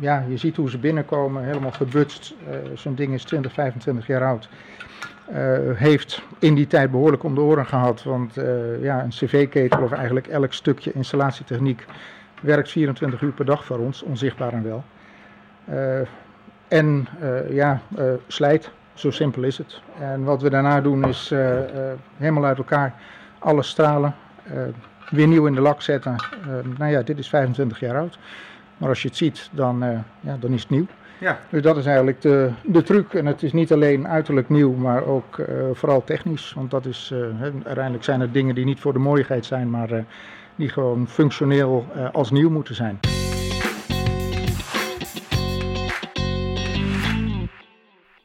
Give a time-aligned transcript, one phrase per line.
[0.00, 2.34] ja, je ziet hoe ze binnenkomen, helemaal gebutst.
[2.74, 4.48] Zo'n ding is 20, 25 jaar oud.
[5.74, 8.02] heeft in die tijd behoorlijk om de oren gehad.
[8.02, 8.34] Want
[8.80, 11.84] ja, een cv-ketel of eigenlijk elk stukje installatietechniek
[12.40, 14.84] werkt 24 uur per dag voor ons, onzichtbaar en wel.
[16.68, 17.08] en
[17.50, 17.80] ja,
[18.26, 19.80] slijt, zo simpel is het.
[19.98, 21.32] En wat we daarna doen is
[22.16, 22.94] helemaal uit elkaar
[23.38, 24.14] alle stralen
[25.10, 26.16] weer nieuw in de lak zetten.
[26.78, 28.18] nou ja, dit is 25 jaar oud.
[28.80, 30.86] Maar als je het ziet, dan, uh, ja, dan is het nieuw.
[31.20, 31.38] Ja.
[31.50, 33.14] Dus dat is eigenlijk de, de truc.
[33.14, 36.52] En het is niet alleen uiterlijk nieuw, maar ook uh, vooral technisch.
[36.52, 40.04] Want dat is, uh, uiteindelijk zijn er dingen die niet voor de mooiigheid zijn, maar
[40.56, 42.98] die gewoon functioneel als nieuw moeten zijn.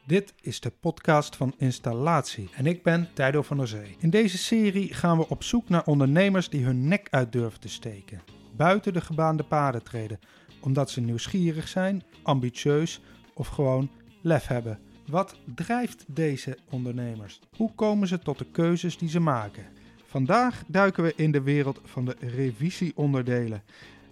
[0.06, 3.96] Dit is de podcast van Installatie en ik ben Tijdo van der Zee.
[3.98, 7.68] In deze serie gaan we op zoek naar ondernemers die hun nek uit durven te
[7.68, 8.22] steken,
[8.56, 10.18] buiten de gebaande paden treden,
[10.60, 13.00] omdat ze nieuwsgierig zijn, ambitieus
[13.34, 14.78] of gewoon lef hebben.
[15.06, 17.40] Wat drijft deze ondernemers?
[17.56, 19.66] Hoe komen ze tot de keuzes die ze maken?
[20.04, 23.62] Vandaag duiken we in de wereld van de revisieonderdelen.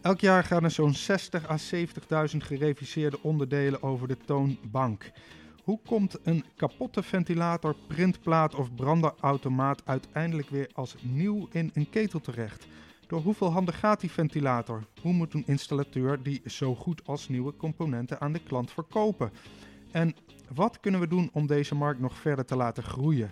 [0.01, 5.11] Elk jaar gaan er zo'n 60 à 70.000 gereviseerde onderdelen over de toonbank.
[5.63, 12.21] Hoe komt een kapotte ventilator, printplaat of branderautomaat uiteindelijk weer als nieuw in een ketel
[12.21, 12.67] terecht?
[13.07, 14.87] Door hoeveel handen gaat die ventilator?
[15.03, 19.31] Hoe moet een installateur die zo goed als nieuwe componenten aan de klant verkopen?
[19.91, 20.15] En
[20.55, 23.31] wat kunnen we doen om deze markt nog verder te laten groeien?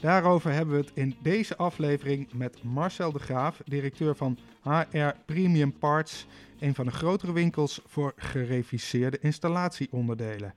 [0.00, 5.78] Daarover hebben we het in deze aflevering met Marcel de Graaf, directeur van HR Premium
[5.78, 6.26] Parts,
[6.58, 10.54] een van de grotere winkels voor gereviseerde installatieonderdelen.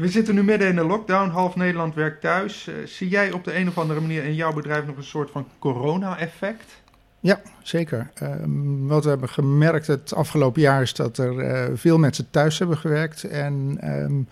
[0.00, 1.30] We zitten nu midden in de lockdown.
[1.30, 2.68] Half Nederland werkt thuis.
[2.68, 5.30] Uh, zie jij op de een of andere manier in jouw bedrijf nog een soort
[5.30, 6.78] van corona-effect?
[7.20, 8.10] Ja, zeker.
[8.22, 12.58] Um, wat we hebben gemerkt het afgelopen jaar is dat er uh, veel mensen thuis
[12.58, 13.24] hebben gewerkt.
[13.24, 14.28] En um,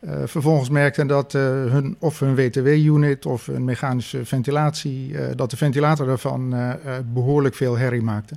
[0.00, 6.06] uh, vervolgens merkten dat hun, of hun WTW-unit of hun mechanische ventilatie, dat de ventilator
[6.06, 6.54] daarvan
[7.12, 8.34] behoorlijk veel herrie maakte.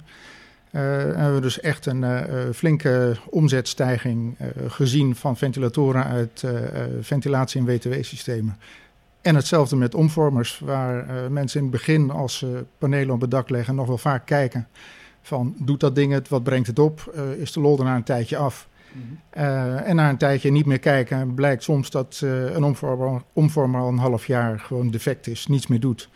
[0.77, 2.23] Uh, hebben we dus echt een uh,
[2.53, 6.43] flinke omzetstijging gezien van ventilatoren uit
[7.01, 8.57] ventilatie- en WTW-systemen.
[9.21, 13.49] En hetzelfde met omvormers, waar mensen in het begin als ze panelen op het dak
[13.49, 14.67] leggen nog wel vaak kijken
[15.21, 18.03] van doet dat ding het, wat brengt het op, is de lol er na een
[18.03, 18.67] tijdje af.
[18.91, 19.77] Mm -hmm.
[19.77, 22.19] en na een tijdje niet meer kijken, blijkt soms dat
[22.53, 26.09] een omvormer, omvormer al een half jaar gewoon defect is, niets meer doet.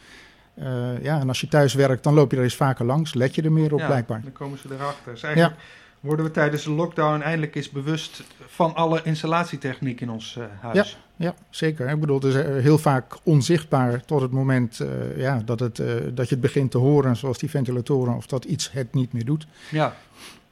[0.55, 3.13] Uh, ja, en als je thuis werkt, dan loop je er eens vaker langs.
[3.13, 4.21] Let je er meer op, ja, blijkbaar.
[4.21, 5.11] Dan komen ze erachter.
[5.11, 5.61] Dus eigenlijk ja.
[5.99, 10.97] worden we tijdens de lockdown eindelijk eens bewust van alle installatietechniek in ons uh, huis.
[11.17, 11.89] Ja, ja, zeker.
[11.89, 15.75] Ik bedoel, het is eh, heel vaak onzichtbaar tot het moment uh, ja, dat, het,
[16.13, 19.25] dat je het begint te horen, zoals die ventilatoren, of dat iets het niet meer
[19.25, 19.47] doet.
[19.69, 19.95] Ja,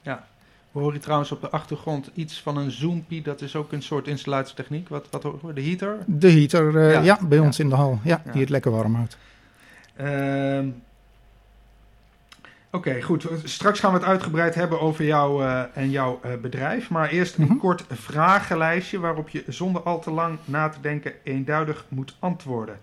[0.01, 0.27] ja.
[0.71, 3.21] We horen trouwens op de achtergrond iets van een zoompie.
[3.21, 4.89] Dat is ook een soort installatietechniek.
[4.89, 5.53] Wat, wat horen we?
[5.53, 5.97] De heater?
[6.05, 7.01] De heater, ja.
[7.01, 7.19] ja.
[7.21, 7.99] bij ons in de hal.
[8.03, 9.17] Ja, die het lekker warm houdt.
[10.01, 10.67] Uh,
[12.71, 13.27] Oké, okay, goed.
[13.43, 16.89] Straks gaan we het uitgebreid hebben over jou uh, en jouw uh, bedrijf.
[16.89, 17.59] Maar eerst een mm -hmm.
[17.59, 22.79] kort vragenlijstje waarop je zonder al te lang na te denken eenduidig moet antwoorden.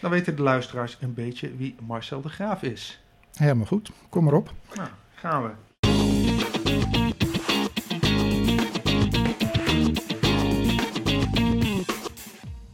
[0.00, 3.02] Dan weten de luisteraars een beetje wie Marcel de Graaf is.
[3.34, 3.90] Helemaal goed.
[4.08, 4.52] Kom maar op.
[4.74, 5.50] Nou, gaan we.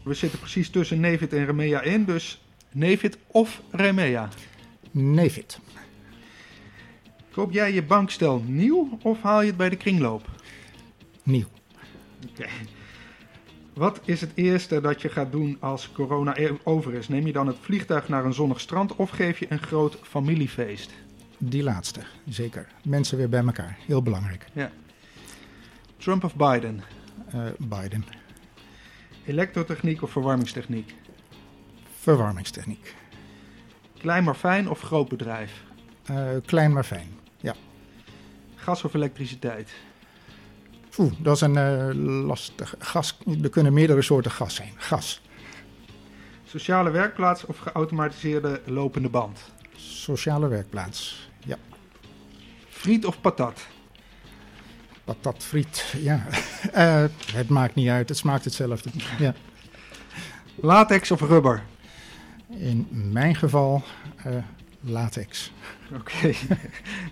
[0.04, 2.44] We zitten precies tussen Nevid en Remea in, dus
[2.74, 4.28] Nevid of Remea?
[4.90, 5.58] Nevid.
[7.30, 10.30] Koop jij je bankstel nieuw of haal je het bij de kringloop?
[11.22, 11.46] Nieuw.
[12.30, 12.46] Oké.
[13.72, 17.08] Wat is het eerste dat je gaat doen als corona e- over is?
[17.08, 20.92] Neem je dan het vliegtuig naar een zonnig strand of geef je een groot familiefeest?
[21.38, 22.68] Die laatste, zeker.
[22.84, 23.78] Mensen weer bij elkaar.
[23.86, 24.46] Heel belangrijk.
[24.52, 24.70] Ja.
[25.96, 26.82] Trump of Biden?
[27.34, 28.04] Uh, Biden.
[29.26, 30.94] Elektrotechniek of verwarmingstechniek?
[32.04, 32.94] Verwarmingstechniek.
[33.98, 35.62] Klein maar fijn of groot bedrijf?
[36.10, 37.54] Uh, klein maar fijn, ja.
[38.54, 39.70] Gas of elektriciteit?
[40.98, 42.74] Oeh, dat is een uh, lastig.
[42.78, 44.72] Gas, er kunnen meerdere soorten gas zijn.
[44.76, 45.22] Gas.
[46.44, 49.40] Sociale werkplaats of geautomatiseerde lopende band?
[49.76, 51.56] Sociale werkplaats, ja.
[52.68, 53.66] Friet of patat?
[55.04, 56.26] Patat, friet, ja.
[56.74, 57.04] uh,
[57.38, 58.90] het maakt niet uit, het smaakt hetzelfde.
[59.18, 59.34] Ja.
[60.54, 61.62] Latex of rubber?
[62.58, 63.82] In mijn geval
[64.26, 64.32] uh,
[64.80, 65.52] latex.
[65.94, 66.32] Oké.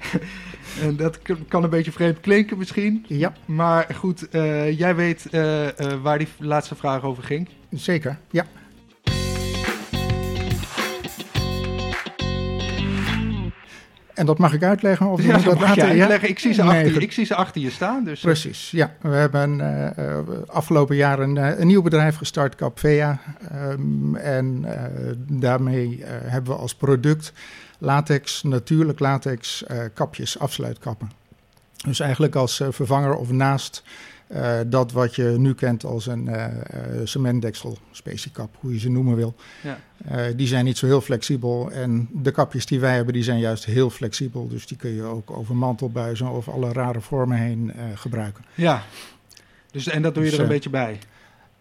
[0.87, 1.19] en dat
[1.49, 3.05] kan een beetje vreemd klinken misschien.
[3.09, 3.33] Ja.
[3.44, 5.69] Maar goed, uh, jij weet uh,
[6.03, 7.49] waar die laatste vraag over ging.
[7.71, 8.47] Zeker, ja.
[14.23, 15.07] En dat mag ik uitleggen?
[15.07, 15.85] Of ja, dat later?
[15.85, 16.29] uitleggen.
[16.29, 18.05] Ik, zie ze Nee, achter, ik zie ze achter je staan.
[18.05, 18.95] Dus, eh, Precies, ja.
[19.01, 23.21] We hebben eh, eh, afgelopen jaar een, een nieuw bedrijf gestart, Capvea.
[23.51, 24.65] Ehm, en
[25.29, 27.33] daarmee hebben we als product
[27.79, 29.65] latex, natuurlijk latex,
[29.95, 31.11] kapjes, afsluitkappen.
[31.87, 33.83] Dus eigenlijk als vervanger of naast
[34.32, 38.90] eh, dat wat je nu kent als een eh eh, cementdeksel, speciekap, hoe je ze
[38.90, 39.34] noemen wil.
[39.62, 39.79] Ja.
[40.37, 41.70] Die zijn niet zo heel flexibel.
[41.70, 44.49] En de kapjes die wij hebben, die zijn juist heel flexibel.
[44.49, 48.44] Dus die kun je ook over mantelbuizen of alle rare vormen heen gebruiken.
[48.55, 48.82] ja.
[49.70, 50.99] Dus, en dat doe je Dus, er een eh, beetje bij.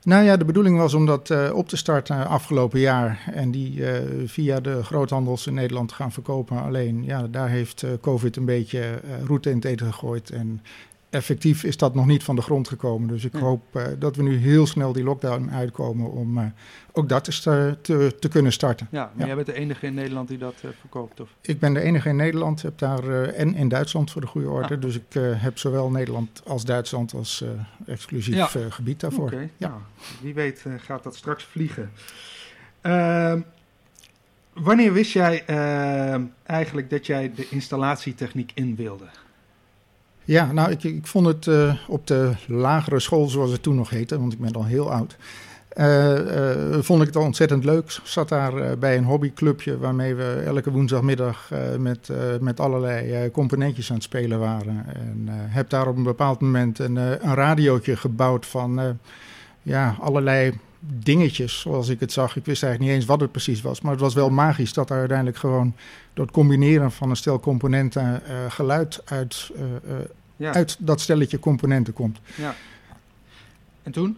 [0.04, 3.32] Nou ja, de bedoeling was om dat op te starten afgelopen jaar.
[3.34, 3.84] En die
[4.26, 6.62] via de groothandels in Nederland te gaan verkopen.
[6.62, 10.30] Alleen, ja, daar heeft COVID een beetje route in het eten gegooid.
[10.30, 10.62] En
[11.12, 13.08] effectief is dat nog niet van de grond gekomen.
[13.08, 13.40] Dus ik Ja.
[13.40, 16.46] hoop eh, dat we nu heel snel die lockdown uitkomen om eh,
[16.92, 18.88] ook dat eens te, te, te kunnen starten.
[18.92, 19.26] Ja, maar ja.
[19.26, 21.30] jij bent de enige in Nederland die dat eh, verkoopt, of?
[21.42, 24.50] Ik ben de enige in Nederland, heb daar, eh, en in Duitsland voor de goede
[24.50, 24.76] orde.
[24.76, 24.82] Ah.
[24.82, 27.50] Dus ik eh, heb zowel Nederland als Duitsland als eh,
[27.94, 28.50] exclusief Ja.
[28.60, 29.26] eh, gebied daarvoor.
[29.26, 29.68] Oké, Ja.
[29.68, 29.82] nou,
[30.22, 31.92] wie weet eh, gaat dat straks vliegen.
[32.82, 33.42] Ehm,
[34.54, 39.06] wanneer wist jij ehm, eigenlijk dat jij de installatietechniek in wilde?
[40.26, 43.90] Ja, nou, ik, ik vond het eh, op de lagere school, zoals het toen nog
[43.90, 45.18] heette, want ik ben al heel oud,
[45.70, 48.00] eh, eh, vond ik het ontzettend leuk.
[48.04, 52.10] Zat daar bij een hobbyclubje waarmee we elke woensdagmiddag met,
[52.40, 54.86] met allerlei componentjes aan het spelen waren.
[54.94, 59.00] En heb daar op een bepaald moment een, een radiootje gebouwd van
[59.62, 60.54] ja, allerlei
[60.84, 62.36] dingetjes, zoals ik het zag.
[62.36, 64.90] Ik wist eigenlijk niet eens wat het precies was, maar het was wel magisch dat
[64.90, 65.74] er uiteindelijk gewoon
[66.14, 70.06] door het combineren van een stel componenten eh, geluid uit, eh, eh,
[70.36, 70.54] Ja.
[70.54, 72.20] uit dat stelletje componenten komt.
[72.36, 72.56] ja.
[73.84, 74.18] En toen?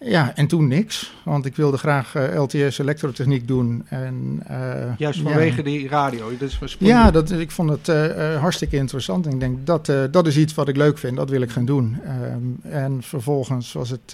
[0.00, 3.86] Ja, en toen niks, want ik wilde graag eh, LTS elektrotechniek doen.
[3.88, 5.24] En, eh, Juist ja.
[5.24, 6.36] vanwege die radio.
[6.36, 9.26] Dat is Ja, dat, ik vond het eh, hartstikke interessant.
[9.26, 11.64] En ik denk, dat, dat is iets wat ik leuk vind, dat wil ik gaan
[11.64, 11.98] doen.
[12.04, 14.12] Ehm, en vervolgens was het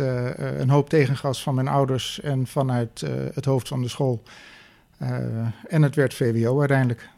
[0.58, 3.04] een hoop tegengas van mijn ouders en vanuit
[3.34, 4.22] het hoofd van de school.
[5.68, 7.08] En het werd VWO uiteindelijk.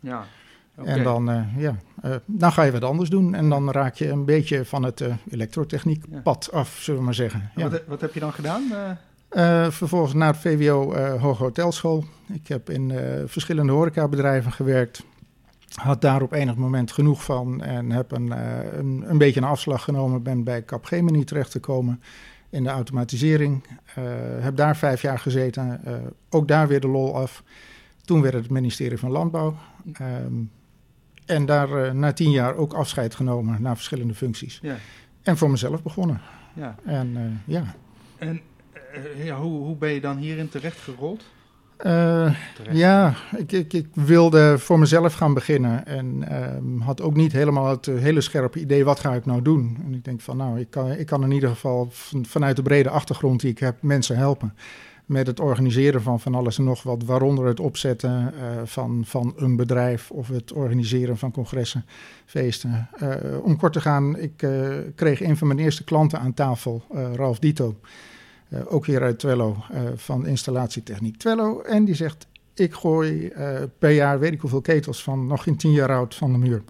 [0.00, 0.26] Ja.
[0.74, 3.34] En dan, eh, ja, eh, dan ga je wat anders doen.
[3.34, 6.20] En dan raak je een beetje van het eh elektrotechniek Ja.
[6.20, 7.50] pad af, zullen we maar zeggen.
[7.56, 7.68] Ja.
[7.68, 8.62] Wat, wat heb je dan gedaan?
[9.72, 12.04] Vervolgens naar het VWO Hoge Hotelschool.
[12.32, 12.92] Ik heb in
[13.26, 15.04] verschillende horecabedrijven gewerkt.
[15.74, 18.30] Had daar op enig moment genoeg van en heb een,
[18.78, 20.22] een, een beetje een afslag genomen.
[20.22, 22.02] Ben bij Capgemini terechtgekomen
[22.50, 23.64] in de automatisering.
[24.40, 25.80] Heb daar vijf jaar gezeten.
[26.30, 27.42] Ook daar weer de lol af.
[28.04, 29.56] Toen werd het het ministerie van Landbouw.
[29.92, 30.32] Ehm,
[31.26, 34.58] en daar eh, na tien jaar ook afscheid genomen naar verschillende functies.
[34.62, 34.76] ja.
[35.22, 36.20] En voor mezelf begonnen.
[36.54, 36.74] ja.
[36.84, 37.74] En eh, ja...
[38.18, 38.40] En
[38.72, 41.24] eh, ja, hoe, hoe ben je dan hierin terecht gerold?
[42.72, 47.68] Ja, ik, ik, ik wilde voor mezelf gaan beginnen en ehm, had ook niet helemaal
[47.70, 49.78] het hele scherpe idee wat ga ik nou doen.
[49.86, 52.62] En ik denk van nou, ik kan, ik kan in ieder geval van- vanuit de
[52.62, 54.54] brede achtergrond die ik heb mensen helpen
[55.06, 59.32] met het organiseren van van alles en nog wat, waaronder het opzetten eh, van, van
[59.36, 61.84] een bedrijf of het organiseren van congressen,
[62.26, 62.88] feesten.
[62.96, 63.10] Eh,
[63.42, 66.84] om kort te gaan, ik eh, kreeg een van mijn eerste klanten aan tafel,
[67.14, 67.76] Ralf Dito.
[68.66, 69.56] Ook hier uit Twello,
[69.96, 71.60] van installatietechniek Twello.
[71.60, 73.32] En die zegt, ik gooi
[73.78, 76.62] per jaar weet ik hoeveel ketels van nog geen tien jaar oud van de muur.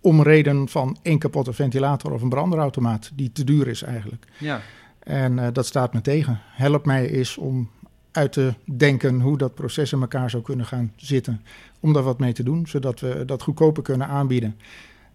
[0.00, 4.26] Om reden van één kapotte ventilator of een branderautomaat, die te duur is eigenlijk.
[4.38, 4.60] Ja.
[5.04, 6.40] En eh, dat staat me tegen.
[6.42, 7.70] Help mij eens om
[8.12, 11.42] uit te denken hoe dat proces in elkaar zou kunnen gaan zitten.
[11.80, 14.58] Om daar wat mee te doen, zodat we dat goedkoper kunnen aanbieden.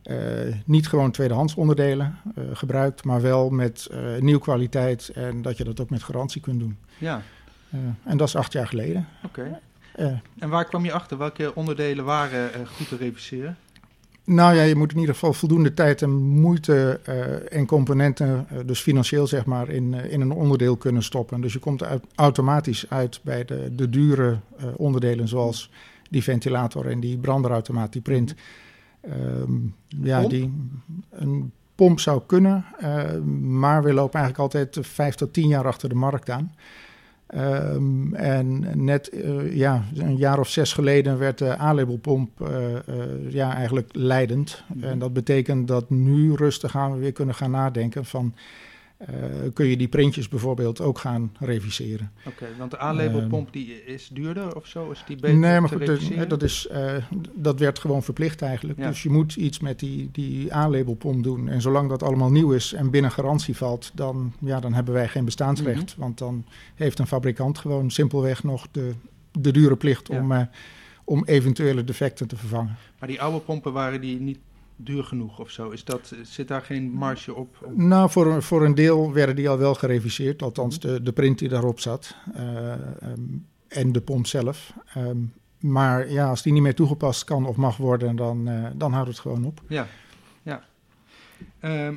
[0.03, 0.17] Eh,
[0.65, 3.89] niet gewoon tweedehands onderdelen eh, gebruikt, maar wel met
[4.20, 6.77] nieuw kwaliteit en dat je dat ook met garantie kunt doen.
[6.98, 7.22] Ja,
[8.03, 9.08] en dat is acht jaar geleden.
[9.24, 9.60] oké.
[10.39, 11.17] En waar kwam je achter?
[11.17, 13.58] Welke onderdelen waren goed te reviseren?
[14.27, 18.57] Nou ja, je moet in ieder geval voldoende tijd en moeite eh, en componenten, eh,
[18.65, 21.41] dus financieel zeg maar, in, eh, in een onderdeel kunnen stoppen.
[21.41, 24.39] Dus je komt uit- automatisch uit bij de, de dure
[24.75, 25.72] onderdelen zoals
[26.10, 28.36] die ventilator en die branderautomaat, die print.
[29.01, 29.53] Ehm,
[29.88, 30.29] ja, pomp?
[30.31, 30.53] die,
[31.10, 32.65] een pomp zou kunnen,
[33.60, 36.51] maar we lopen eigenlijk altijd vijf tot tien jaar achter de markt aan.
[37.27, 42.81] Ehm, en net eh, ja, een jaar of zes geleden werd de A-labelpomp eh, eh,
[43.29, 44.63] ja, eigenlijk leidend.
[44.74, 44.84] Mhm.
[44.84, 48.34] En dat betekent dat nu rustig gaan we weer kunnen gaan nadenken van...
[48.97, 49.15] eh,
[49.53, 52.11] kun je die printjes bijvoorbeeld ook gaan reviseren?
[52.25, 54.91] Oké, want de A-labelpomp die is duurder of zo?
[54.91, 55.39] Is die beter Ehm.
[55.39, 56.95] nee, maar goed, dat, is, eh,
[57.33, 58.79] dat werd gewoon verplicht eigenlijk.
[58.79, 58.87] Ja.
[58.87, 61.49] Dus je moet iets met die, die A-labelpomp doen.
[61.49, 65.07] En zolang dat allemaal nieuw is en binnen garantie valt, dan, ja, dan hebben wij
[65.07, 65.91] geen bestaansrecht.
[65.91, 65.99] Mhm.
[65.99, 68.91] Want dan heeft een fabrikant gewoon simpelweg nog de,
[69.31, 70.19] de dure plicht Ja.
[70.19, 70.41] om, eh,
[71.03, 72.75] om eventuele defecten te vervangen.
[72.99, 74.39] Maar die oude pompen waren die niet
[74.79, 75.69] duur genoeg of zo?
[75.69, 77.67] Is dat, zit daar geen marge op?
[77.75, 81.39] Nou, voor, een- voor een deel werden die al wel gereviseerd, althans de, de print
[81.39, 83.22] die daarop zat eh, ehm,
[83.67, 84.74] en de pomp zelf.
[84.93, 85.17] Ehm,
[85.60, 89.10] maar ja, als die niet meer toegepast kan of mag worden, dan, eh, dan houdt
[89.10, 89.62] het gewoon op.
[89.67, 89.88] Ja,
[90.41, 90.63] ja.
[91.60, 91.96] Ehm,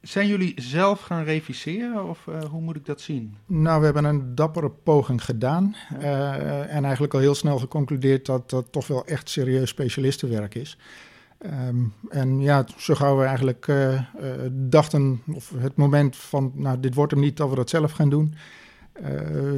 [0.00, 3.36] zijn jullie zelf gaan reviseren of eh, hoe moet ik dat zien?
[3.46, 6.36] Nou, we hebben een dappere poging gedaan Ja.
[6.66, 10.78] en eigenlijk al heel snel geconcludeerd dat dat toch wel echt serieus specialistenwerk is.
[11.42, 11.76] Ehm,
[12.08, 14.04] en ja, zo gauw we eigenlijk eh, eh,
[14.50, 18.08] dachten, of het moment van, nou, dit wordt hem niet, dat we dat zelf gaan
[18.10, 18.34] doen,
[18.92, 19.04] eh,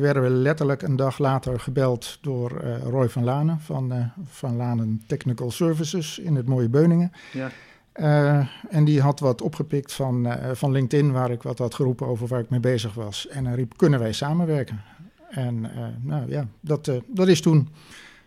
[0.00, 2.50] werden we letterlijk een dag later gebeld door
[2.90, 7.12] Roy van Lanen van Van Lanen Technical Services in het mooie Beuningen.
[7.32, 7.50] Ja.
[8.70, 12.40] En die had wat opgepikt van, van LinkedIn, waar ik wat had geroepen over waar
[12.40, 13.28] ik mee bezig was.
[13.28, 14.80] En hij riep, kunnen wij samenwerken?
[15.30, 15.70] En
[16.02, 17.68] nou ja, dat, dat is toen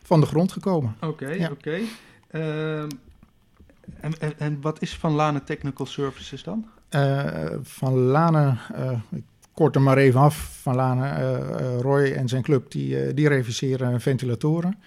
[0.04, 0.96] van de grond gekomen.
[1.02, 1.50] Oké, Ja.
[1.52, 1.80] oké.
[2.28, 2.88] Ehm,
[4.00, 6.66] en, en, en wat is Van Lane Technical Services dan?
[6.90, 12.28] Eh, van Lanen, eh, ik kort hem maar even af, Van Lanen, eh, Roy en
[12.28, 14.78] zijn club, die, die reviseren ventilatoren.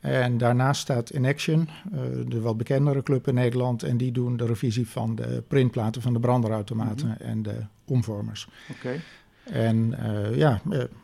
[0.00, 3.82] En daarnaast staat Inaction, eh de wat bekendere club in Nederland.
[3.82, 8.48] En die doen de revisie van de printplaten van de branderautomaten en de omvormers.
[8.70, 9.00] Oké.
[9.44, 9.96] En
[10.34, 10.60] ja,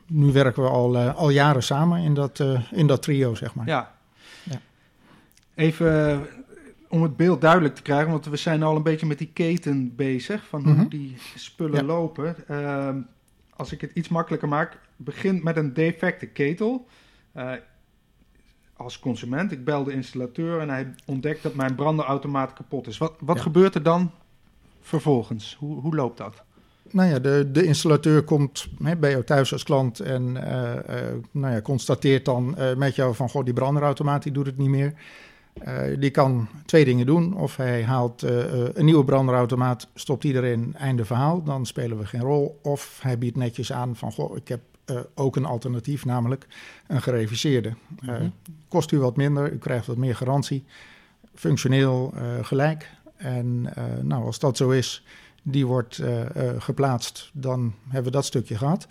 [0.07, 3.67] nu werken we al, al jaren samen in dat, in dat trio, zeg maar.
[3.67, 3.95] Ja.
[4.43, 4.61] Ja.
[5.55, 6.27] Even
[6.89, 9.97] om het beeld duidelijk te krijgen, want we zijn al een beetje met die keten
[9.97, 10.89] bezig, van hoe Mhm.
[10.89, 11.83] die spullen Ja.
[11.83, 12.37] lopen.
[12.49, 12.97] Ehm,
[13.57, 16.87] als ik het iets makkelijker maak, begint met een defecte ketel.
[17.33, 17.53] Eh,
[18.77, 22.99] als consument, ik bel de installateur en hij ontdekt dat mijn branderautomaat kapot is.
[22.99, 23.43] Wat, wat Ja.
[23.43, 24.11] gebeurt er dan
[24.81, 25.57] vervolgens?
[25.59, 26.43] Hoe, hoe loopt dat?
[26.91, 28.69] Nou ja, de, de installateur komt
[28.99, 33.29] bij jou thuis als klant en eh, eh, nou ja, constateert dan met jou van...
[33.29, 34.95] ...goh, die branderautomaat die doet het niet meer.
[35.61, 37.37] Eh, die kan twee dingen doen.
[37.37, 41.43] Of hij haalt eh, eh, een nieuwe branderautomaat, stopt die erin, einde verhaal.
[41.43, 42.59] Dan spelen we geen rol.
[42.63, 44.61] Of hij biedt netjes aan van, goh, ik heb
[45.15, 46.47] ook een alternatief, namelijk
[46.87, 47.73] een gereviseerde.
[48.01, 48.29] Mhm.
[48.69, 50.65] kost u wat minder, u krijgt wat meer garantie.
[51.35, 52.91] Functioneel gelijk.
[53.17, 53.73] En
[54.03, 55.05] nou, als dat zo is,
[55.43, 56.03] die wordt
[56.59, 58.87] geplaatst, dan hebben we dat stukje gehad.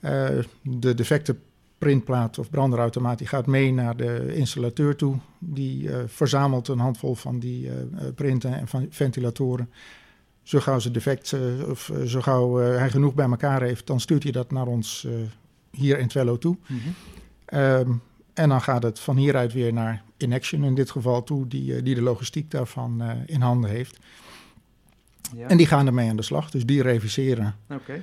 [0.00, 0.28] Eh,
[0.62, 1.36] de defecte
[1.78, 5.16] printplaat of branderautomaat die gaat mee naar de installateur toe.
[5.38, 9.70] Die eh, verzamelt een handvol van die eh, eh, printen en van ventilatoren.
[10.42, 11.36] Zo gauw ze defect,
[11.68, 15.06] of zo gauw hij genoeg bij elkaar heeft, dan stuurt hij dat naar ons
[15.70, 16.56] hier in Twello toe.
[16.66, 16.78] Mhm.
[17.44, 17.92] Ehm,
[18.34, 21.94] en dan gaat het van hieruit weer naar Inaction in dit geval toe, die, die
[21.94, 23.98] de logistiek daarvan in handen heeft.
[25.36, 25.48] Ja.
[25.48, 27.54] En die gaan ermee aan de slag, dus die reviseren.
[27.70, 28.02] Oké.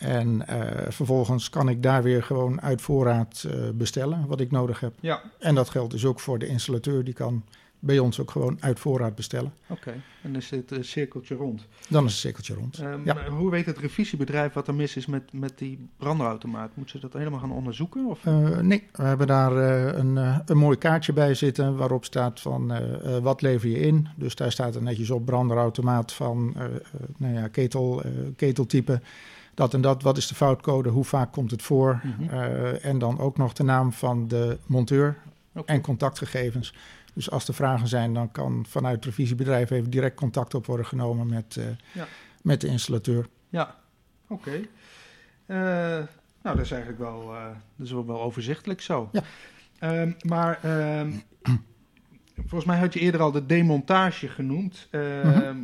[0.00, 4.80] En eh, vervolgens kan ik daar weer gewoon uit voorraad eh, bestellen wat ik nodig
[4.80, 4.92] heb.
[5.00, 7.44] Ja, En dat geldt dus ook voor de installateur, die kan
[7.82, 9.52] bij ons ook gewoon uit voorraad bestellen.
[9.68, 9.90] oké.
[9.90, 10.02] En
[10.32, 11.66] dan is het een cirkeltje rond.
[11.88, 12.78] Dan is het cirkeltje rond.
[12.78, 13.28] Ehm, Ja.
[13.28, 16.70] Hoe weet het revisiebedrijf wat er mis is met, met die branderautomaat?
[16.74, 18.06] Moeten ze dat helemaal gaan onderzoeken?
[18.06, 18.26] Of?
[18.26, 22.40] Eh, nee, we hebben daar eh, een, eh, een mooi kaartje bij zitten waarop staat
[22.40, 24.08] van eh, eh, wat lever je in.
[24.16, 26.70] Dus daar staat er netjes op branderautomaat van eh, eh,
[27.16, 29.00] nou ja, ketel, eh, keteltype.
[29.60, 32.00] Dat en dat, wat is de foutcode, hoe vaak komt het voor.
[32.04, 32.28] Mhm.
[32.34, 35.16] Eh, en dan ook nog de naam van de monteur
[35.64, 36.74] en contactgegevens.
[37.14, 40.86] Dus als er vragen zijn, dan kan vanuit het revisiebedrijf even direct contact op worden
[40.86, 42.06] genomen met, eh, Ja.
[42.42, 43.26] met de installateur.
[43.48, 43.76] Ja,
[44.28, 44.50] oké.
[45.46, 45.56] Eh,
[46.42, 47.26] nou, dat is eigenlijk wel,
[47.76, 49.08] dat is wel, wel overzichtelijk zo.
[49.12, 49.22] Ja.
[49.78, 51.12] Ehm, maar ehm,
[52.48, 54.88] volgens mij had je eerder al de demontage genoemd.
[54.90, 55.56] Ehm, Mhm.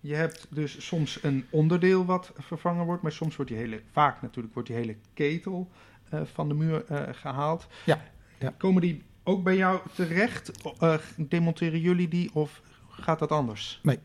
[0.00, 4.22] Je hebt dus soms een onderdeel wat vervangen wordt, maar soms wordt die hele, vaak
[4.22, 5.70] natuurlijk, wordt die hele ketel
[6.08, 7.66] eh, van de muur eh, gehaald.
[7.84, 8.00] Ja,
[8.38, 8.54] ja.
[8.58, 10.50] Komen die ook bij jou terecht?
[10.78, 13.80] Eh, demonteren jullie die of gaat dat anders?
[13.82, 13.98] Nee,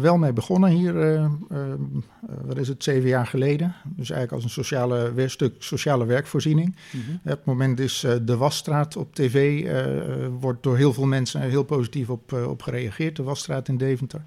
[0.00, 1.28] wel mee begonnen hier,
[2.44, 3.74] wat is het, zeven jaar geleden.
[3.84, 6.76] Dus eigenlijk als een sociale, weer- stuk sociale werkvoorziening.
[7.16, 9.66] Op het moment is de Wasstraat op tv,
[10.40, 13.16] wordt door heel veel mensen heel positief op, op gereageerd.
[13.16, 14.24] De Wasstraat in Deventer.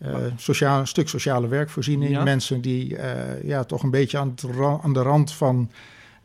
[0.00, 2.10] Eh, sociaal, een stuk sociale werkvoorziening.
[2.10, 2.22] Ja.
[2.22, 5.70] Mensen die eh, ja, toch een beetje aan, ra- aan de rand van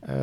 [0.00, 0.14] eh,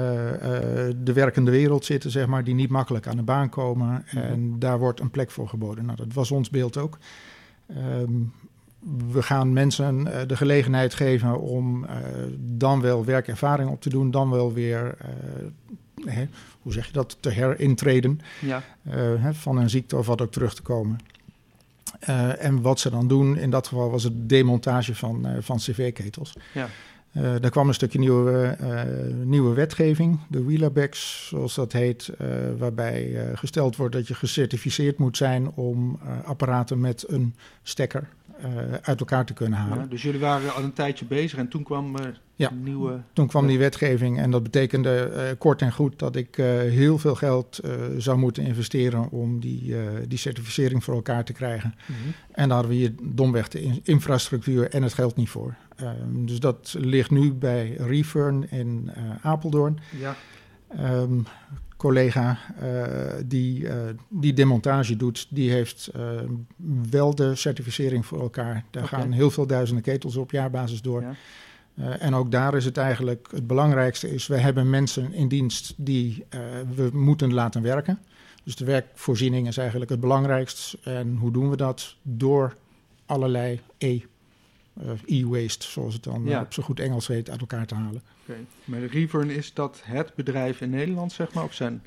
[1.03, 4.05] de werkende wereld zitten, zeg maar, die niet makkelijk aan de baan komen.
[4.05, 4.17] Mhm.
[4.17, 5.85] En daar wordt een plek voor geboden.
[5.85, 6.97] Nou, dat was ons beeld ook.
[7.67, 8.11] Ehm,
[9.11, 11.85] we gaan mensen de gelegenheid geven om
[12.39, 14.97] dan wel werkervaring op te doen, dan wel weer,
[16.05, 16.27] hè,
[16.61, 20.53] hoe zeg je dat, te herintreden Ja, hè, van een ziekte of wat ook terug
[20.55, 20.97] te komen.
[22.05, 25.57] Eh, en wat ze dan doen, in dat geval was het demontage van, eh, van
[25.57, 26.33] cv-ketels.
[26.53, 26.67] Ja.
[27.17, 28.57] Uh, er kwam een stukje nieuwe,
[29.23, 32.09] nieuwe wetgeving, de Wheelabex, zoals dat heet,
[32.57, 38.07] waarbij gesteld wordt dat je gecertificeerd moet zijn om apparaten met een stekker
[38.81, 39.77] uit elkaar te kunnen halen.
[39.77, 41.95] Ja, dus jullie waren al een tijdje bezig en toen kwam
[42.35, 43.01] ja, nieuwe...
[43.13, 46.35] toen kwam die wetgeving en dat betekende kort en goed dat ik
[46.69, 47.59] heel veel geld
[47.97, 49.75] zou moeten investeren om die,
[50.07, 51.73] die certificering voor elkaar te krijgen.
[51.87, 52.13] Mm -hmm.
[52.31, 55.55] En daar hadden we hier domweg de infrastructuur en het geld niet voor.
[55.81, 59.79] Um, dus dat ligt nu bij Refurn in Apeldoorn.
[59.99, 60.15] Ja.
[60.79, 61.25] Um,
[61.83, 63.73] collega uh, die uh,
[64.09, 65.91] die demontage doet, die heeft
[66.89, 68.63] wel de certificering voor elkaar.
[68.71, 68.99] Daar okay.
[68.99, 71.01] gaan heel veel duizenden ketels op jaarbasis door.
[71.75, 71.97] Ja.
[71.97, 76.25] en ook daar is het eigenlijk het belangrijkste is, we hebben mensen in dienst die
[76.75, 77.99] we moeten laten werken.
[78.43, 80.77] Dus de werkvoorziening is eigenlijk het belangrijkst.
[80.83, 81.95] En hoe doen we dat?
[82.01, 82.55] Door
[83.05, 84.01] allerlei e
[85.05, 86.41] e-waste, zoals het dan ja.
[86.41, 88.01] op zo goed Engels heet, uit elkaar te halen.
[88.23, 88.45] Okay.
[88.65, 91.81] Maar Revern is dat het bedrijf in Nederland, zeg maar, of zijn...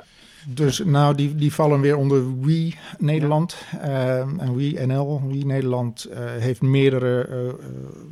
[0.48, 3.56] Dus nou, die, die vallen weer onder We Nederland.
[3.72, 3.78] Ja.
[3.84, 7.56] Uh, en We NL, We Nederland, uh, heeft meerdere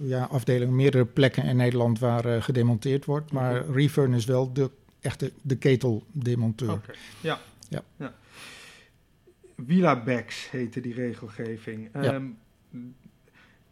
[0.00, 3.32] ja, afdelingen, meerdere plekken in Nederland waar gedemonteerd wordt.
[3.32, 3.74] Maar okay.
[3.74, 6.72] Revern is wel de echte de keteldemonteur.
[6.72, 6.94] Okay.
[7.20, 7.40] Ja.
[7.68, 7.82] ja.
[7.96, 8.14] ja.
[9.54, 11.88] Wilabex heette die regelgeving.
[11.92, 12.14] Ja.
[12.14, 12.38] Um,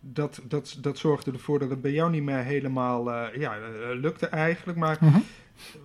[0.02, 4.00] dat, dat, dat zorgde ervoor dat het bij jou niet meer helemaal uh, ja, uh,
[4.00, 4.78] lukte eigenlijk.
[4.78, 5.12] Maar mhm.
[5.12, 5.22] -huh.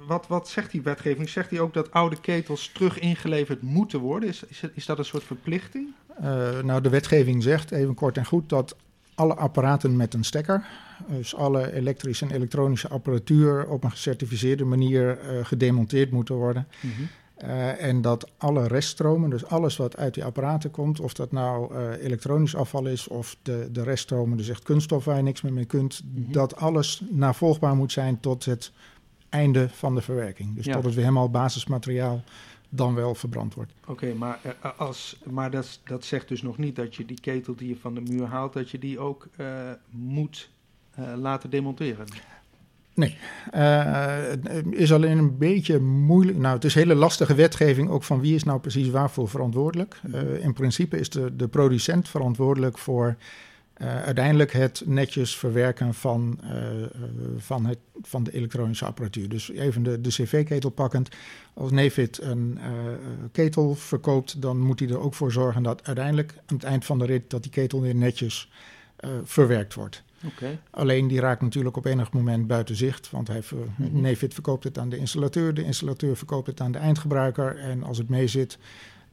[0.07, 1.29] wat, wat zegt die wetgeving?
[1.29, 4.29] Zegt hij ook dat oude ketels terug ingeleverd moeten worden?
[4.29, 5.87] Is, is, is dat een soort verplichting?
[6.21, 8.75] Uh, nou, de wetgeving zegt, even kort en goed, dat
[9.15, 10.65] alle apparaten met een stekker,
[11.07, 16.67] dus alle elektrische en elektronische apparatuur op een gecertificeerde manier gedemonteerd moeten worden.
[16.81, 17.03] Mhm.
[17.43, 21.73] Uh, en dat alle reststromen, dus alles wat uit die apparaten komt, of dat nou
[21.73, 25.53] uh, elektronisch afval is of de, de reststromen, dus echt kunststof waar je niks meer
[25.53, 26.31] mee kunt, mm -hmm.
[26.31, 28.71] dat alles navolgbaar moet zijn tot het
[29.29, 30.55] einde van de verwerking.
[30.55, 30.73] Dus ja.
[30.73, 32.23] tot het weer helemaal basismateriaal
[32.69, 33.71] dan wel verbrand wordt.
[33.81, 37.19] Oké, okay, maar, uh, als, maar dat, dat zegt dus nog niet dat je die
[37.19, 39.27] ketel die je van de muur haalt, dat je die ook
[39.89, 40.49] moet
[41.15, 42.05] laten demonteren.
[42.97, 43.17] Nee,
[43.49, 46.37] het is alleen een beetje moeilijk.
[46.37, 49.99] Nou, het is hele lastige wetgeving ook van wie is nou precies waarvoor verantwoordelijk.
[50.13, 53.15] Uh, in principe is de, de producent verantwoordelijk voor
[53.77, 56.39] uh, uiteindelijk het netjes verwerken van,
[57.37, 59.29] van, het, van de elektronische apparatuur.
[59.29, 61.09] Dus even de, de cv-ketel pakkend.
[61.53, 62.59] Als Nefit een
[63.31, 66.99] ketel verkoopt, dan moet hij er ook voor zorgen dat uiteindelijk aan het eind van
[66.99, 68.51] de rit dat die ketel weer netjes
[69.23, 70.03] verwerkt wordt.
[70.25, 70.59] Okay.
[70.69, 73.11] Alleen die raakt natuurlijk op enig moment buiten zicht.
[73.11, 74.01] Want hij ver, -hmm.
[74.01, 75.53] Nefit verkoopt het aan de installateur.
[75.53, 77.57] De installateur verkoopt het aan de eindgebruiker.
[77.57, 78.57] En als het meezit,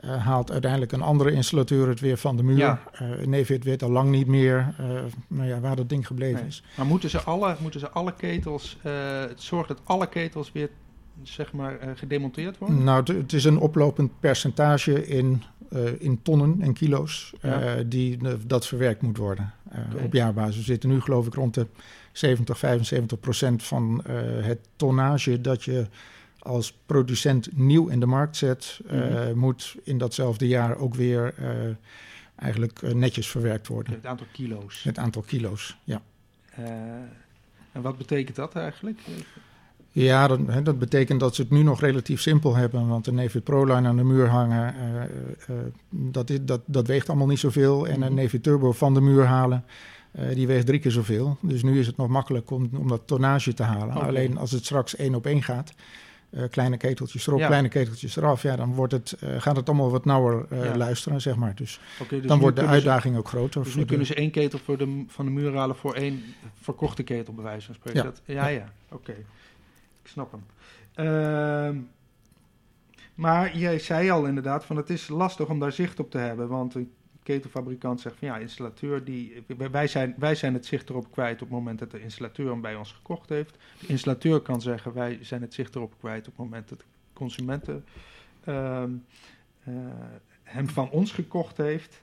[0.04, 2.56] uh, haalt uiteindelijk een andere installateur het weer van de muur.
[2.56, 2.80] Ja.
[3.02, 4.86] Uh, Nefit weet al lang niet meer uh,
[5.26, 6.46] nou ja, waar dat ding gebleven nee.
[6.46, 6.62] is.
[6.76, 8.78] Maar moeten ze alle, moeten ze alle ketels,
[9.36, 10.70] zorgen dat alle ketels weer
[11.22, 12.84] zeg maar, gedemonteerd worden?
[12.84, 15.42] Nou, het is een oplopend percentage in
[15.98, 17.76] in tonnen en kilo's ja.
[17.76, 20.04] uh, die uh, dat verwerkt moet worden okay.
[20.04, 20.56] op jaarbasis.
[20.56, 21.66] We zitten nu geloof ik rond de
[22.12, 24.04] 70, 75 procent van
[24.42, 25.86] het tonnage dat je
[26.38, 29.38] als producent nieuw in de markt zet, mm -hmm.
[29.38, 31.34] moet in datzelfde jaar ook weer
[32.36, 33.92] eigenlijk netjes verwerkt worden.
[33.92, 34.82] Het aantal kilo's.
[34.82, 36.02] Het aantal kilo's, ja.
[37.72, 39.00] en wat betekent dat eigenlijk?
[39.94, 42.88] Ja, dat, hè, dat, betekent dat ze het nu nog relatief simpel hebben.
[42.88, 47.08] Want een Nefit ProLine aan de muur hangen, uh, uh, dat, is, dat, dat weegt
[47.08, 47.86] allemaal niet zoveel.
[47.86, 48.14] En een mhm.
[48.14, 49.64] Nefit Turbo van de muur halen,
[50.18, 51.36] uh, die weegt drie keer zoveel.
[51.40, 53.96] Dus nu is het nog makkelijk om, om dat tonnage te halen.
[53.96, 54.08] Okay.
[54.08, 55.72] Alleen als het straks één op één gaat,
[56.50, 57.46] kleine keteltjes erop, ja.
[57.46, 58.42] kleine keteltjes eraf...
[58.42, 60.76] ja, dan wordt het, gaat het allemaal wat nauwer ja.
[60.76, 61.54] luisteren, zeg maar.
[61.54, 63.62] Dus, okay, dus dan wordt de uitdaging ze, ook groter.
[63.62, 66.22] Dus nu kunnen ze één ketel voor de, van de muur halen voor één
[66.54, 68.02] verkochte ketel, bij wijze van spreken?
[68.02, 68.72] Ja, dat, ja, ja.
[68.88, 69.10] oké.
[69.10, 69.24] Okay.
[70.04, 70.44] Ik snap hem.
[71.06, 71.82] Uh,
[73.14, 76.48] maar jij zei al inderdaad van het is lastig om daar zicht op te hebben.
[76.48, 79.44] Want een ketelfabrikant zegt van ja, installateur die.
[79.70, 82.60] Wij zijn, wij zijn het zicht erop kwijt op het moment dat de installateur hem
[82.60, 83.56] bij ons gekocht heeft.
[83.80, 86.84] De installateur kan zeggen wij zijn het zicht erop kwijt op het moment dat de
[87.12, 87.84] consumenten
[88.48, 88.82] uh,
[89.68, 89.74] uh,
[90.42, 92.02] hem van ons gekocht heeft.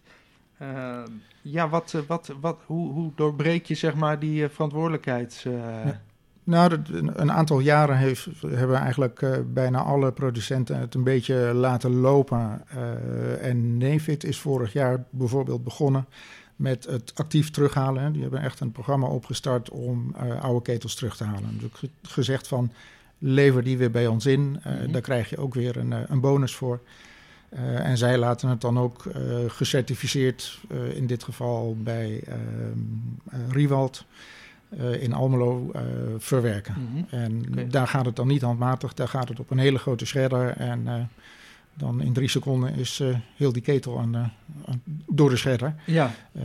[0.62, 1.04] Uh,
[1.42, 5.44] ja, wat, wat, wat, hoe, hoe doorbreek je zeg maar die verantwoordelijkheids...
[5.44, 6.02] Ja.
[6.44, 6.82] Nou,
[7.14, 12.62] een aantal jaren heeft, hebben eigenlijk uh, bijna alle producenten het een beetje laten lopen.
[12.76, 16.06] Uh, en Nefit is vorig jaar bijvoorbeeld begonnen
[16.56, 18.14] met het actief terughalen.
[18.14, 21.60] Die hebben echt een programma opgestart om uh, oude ketels terug te halen.
[21.60, 22.72] Dus gezegd van,
[23.18, 24.42] lever die weer bij ons in.
[24.42, 24.92] Mm -hmm.
[24.92, 26.80] Daar krijg je ook weer een, een bonus voor.
[27.76, 29.04] en zij laten het dan ook
[29.48, 30.60] gecertificeerd,
[30.94, 32.24] in dit geval bij
[33.50, 34.06] Riewald...
[35.00, 35.72] in Almelo
[36.18, 36.76] verwerken.
[36.94, 37.16] Mhm.
[37.16, 40.50] En daar gaat het dan niet handmatig, daar gaat het op een hele grote shredder.
[40.50, 41.10] En
[41.74, 43.02] dan in drie seconden is
[43.36, 44.16] heel die ketel aan,
[44.66, 45.76] aan- door de shredder.
[45.86, 46.44] Ja, Eh,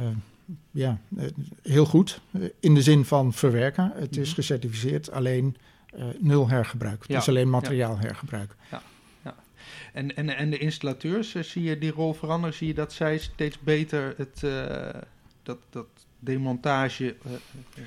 [0.71, 1.25] ja, eh,
[1.63, 2.21] heel goed.
[2.33, 3.93] Eh, in de zin van verwerken.
[3.95, 4.35] Het is Mhm.
[4.35, 5.57] gecertificeerd, alleen
[5.97, 7.05] eh, nul hergebruik.
[7.07, 8.55] Ja, Het is alleen materiaalhergebruik.
[9.93, 12.55] en, en, en de installateurs, eh, zie je die rol veranderen?
[12.57, 15.01] Zie je dat zij steeds beter het, eh,
[15.43, 15.87] dat, dat
[16.19, 17.05] demontage...
[17.05, 17.39] eh, eh,
[17.75, 17.83] eh,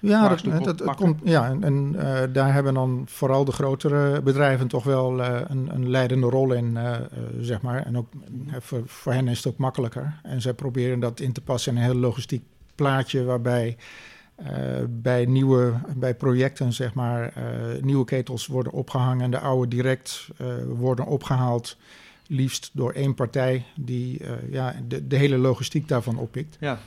[0.00, 0.36] Ja,
[0.74, 1.92] dat, komt, ja en, en
[2.32, 6.78] daar hebben dan vooral de grotere bedrijven toch wel een, een leidende rol in,
[7.40, 7.86] zeg maar.
[7.86, 8.08] En ook
[8.58, 10.20] voor, voor hen is het ook makkelijker.
[10.22, 12.42] En zij proberen dat in te passen in een heel logistiek
[12.74, 13.76] plaatje waarbij
[14.88, 17.32] bij nieuwe bij projecten, zeg maar,
[17.80, 20.28] nieuwe ketels worden opgehangen en de oude direct
[20.66, 21.76] worden opgehaald.
[22.26, 26.56] Liefst door één partij die ja, de, de hele logistiek daarvan oppikt.
[26.60, 26.78] ja,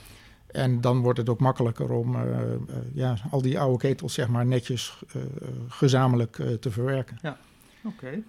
[0.48, 2.58] En dan wordt het ook makkelijker om eh, eh,
[2.92, 5.22] ja, al die oude ketels zeg maar, netjes eh,
[5.68, 7.18] gezamenlijk te verwerken.
[7.84, 8.22] oké.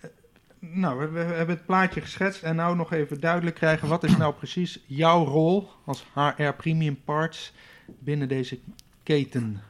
[0.00, 0.10] Eh,
[0.58, 3.88] nou, we, we hebben het plaatje geschetst en nou nog even duidelijk krijgen...
[3.88, 7.52] wat is nou precies jouw rol als HR Premium Parts
[7.98, 8.58] binnen deze
[9.02, 9.60] keten?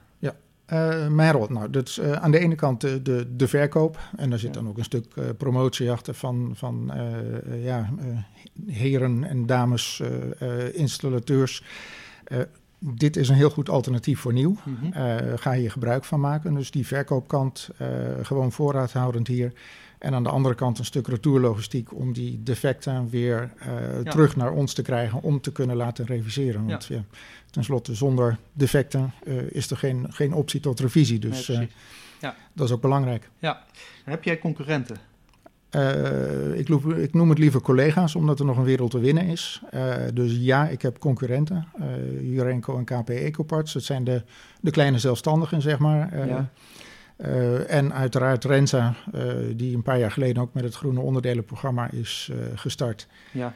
[1.11, 3.99] Mijn rol, nou, dat is eh, aan de ene kant de, de, de verkoop.
[4.17, 6.93] En daar zit dan ook een stuk eh, promotie achter van, van
[7.63, 7.89] ja,
[8.67, 10.03] heren en dames
[10.73, 11.65] installateurs.
[12.79, 14.57] Dit is een heel goed alternatief voor nieuw.
[14.65, 15.37] Mhm.
[15.37, 16.55] Ga hier gebruik van maken.
[16.55, 17.71] Dus die verkoopkant
[18.23, 19.53] gewoon voorraadhoudend hier.
[19.99, 24.11] En aan de andere kant een stuk retourlogistiek om die defecten weer eh, Ja.
[24.11, 26.67] terug naar ons te krijgen om te kunnen laten reviseren.
[26.67, 27.05] Want ja.
[27.51, 31.19] ten slotte zonder defecten eh, is er geen, geen optie tot revisie.
[31.19, 31.75] Dus eh, precies.
[32.53, 33.31] dat is ook belangrijk.
[34.05, 34.97] Heb jij concurrenten?
[36.55, 39.63] Ik, loop- ik noem het liever collega's, omdat er nog een wereld te winnen is.
[40.15, 41.67] Dus ja, ik heb concurrenten.
[41.79, 41.87] eh
[42.23, 43.73] Jurenco en KP Ecoparts.
[43.73, 44.23] Dat zijn de,
[44.61, 46.27] de kleine zelfstandigen, zeg maar.
[46.29, 46.51] Ja.
[47.19, 49.23] Eh, en uiteraard Renza, eh,
[49.57, 53.07] die een paar jaar geleden ook met het groene onderdelenprogramma is eh, gestart.
[53.33, 53.55] Ja,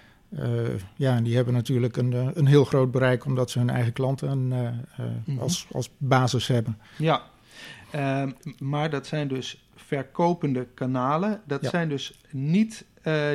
[0.97, 4.47] ja, en die hebben natuurlijk een, een heel groot bereik, omdat ze hun eigen klanten
[5.25, 5.39] Mhm.
[5.39, 6.79] als, als basis hebben.
[6.99, 7.23] ja.
[7.91, 11.41] Ehm, maar dat zijn dus verkopende kanalen.
[11.47, 11.69] Dat Ja.
[11.71, 12.85] zijn dus niet,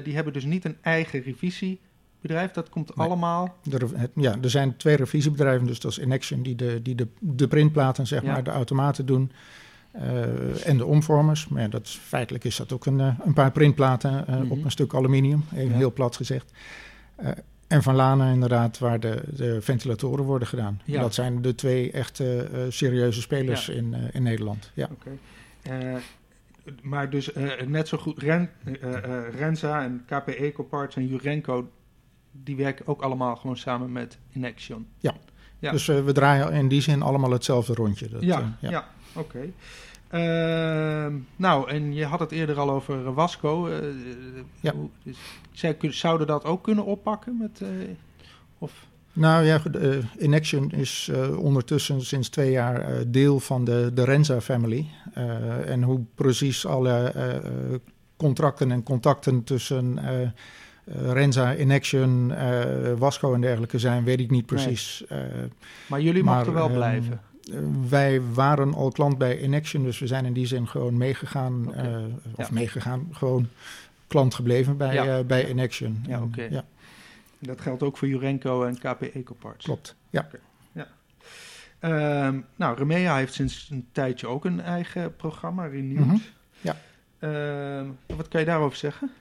[0.03, 2.51] die hebben dus niet een eigen revisiebedrijf.
[2.51, 3.07] Dat komt Nee.
[3.07, 3.55] allemaal.
[3.71, 7.47] Er, ja, er zijn twee revisiebedrijven, dus dat is Inaction die de, die de, de
[7.47, 8.31] printplaten, zeg Ja.
[8.31, 9.31] maar, de automaten doen.
[9.99, 11.47] Eh, en de omvormers.
[11.47, 14.51] Maar ja, dat feitelijk is dat ook een, eh, een paar printplaten eh, Mhm.
[14.51, 15.75] op een stuk aluminium, even Ja.
[15.77, 16.51] heel plat gezegd.
[17.67, 20.81] En van Lana inderdaad, waar de, de ventilatoren worden gedaan.
[20.85, 21.01] Ja.
[21.01, 24.71] Dat zijn de twee echte serieuze spelers in, in Nederland.
[24.73, 24.89] Ja.
[24.91, 25.09] Oké.
[25.61, 25.95] Eh,
[26.81, 27.29] maar dus
[27.67, 28.49] net zo goed Ren,
[29.37, 31.69] Renza en KP Ecoparts en Jurenco...
[32.31, 34.87] die werken ook allemaal gewoon samen met Inaction.
[34.99, 35.13] Ja.
[35.71, 38.09] Dus we draaien in die zin allemaal hetzelfde rondje.
[38.09, 38.87] Dat, ja, ja.
[39.13, 39.39] oké.
[41.35, 43.67] Nou, en je had het eerder al over eh, Wasco.
[43.67, 43.77] eh,
[44.59, 44.73] Ja.
[44.73, 45.17] hoe- dus,
[45.51, 47.37] zij zouden dat ook kunnen oppakken?
[47.37, 47.67] Met, eh,
[48.57, 53.91] of, Nou ja, eh, Inaction is eh, ondertussen sinds twee jaar eh, deel van de,
[53.93, 54.85] de Renza family.
[55.13, 57.43] Eh, en hoe precies alle eh, eh,
[58.17, 60.31] contracten en contacten tussen eh, eh,
[61.11, 65.05] Renza, Inaction, eh, Wasco en dergelijke zijn, weet ik niet precies.
[65.07, 65.17] Eh,
[65.87, 67.21] maar jullie Maar, mochten wel ehm, blijven.
[67.89, 71.73] Wij waren al klant bij Inaction, dus we zijn in die zin gewoon meegegaan.
[71.73, 71.95] Eh,
[72.35, 72.53] of Ja.
[72.53, 73.47] meegegaan, gewoon
[74.07, 75.17] klant gebleven bij, Ja.
[75.17, 76.03] eh, bij Inaction.
[76.07, 76.47] Ja, oké.
[76.49, 76.63] ja,
[77.39, 79.65] Dat geldt ook voor Jurenco en KP Ecoparts.
[79.65, 79.95] klopt.
[80.09, 80.27] Ja.
[81.79, 86.05] Ehm, nou, Remea heeft sinds een tijdje ook een eigen programma, Renewed.
[86.05, 86.17] Mhm,
[86.61, 86.75] ja.
[87.19, 87.85] Ehm,
[88.17, 89.11] wat kan je daarover zeggen?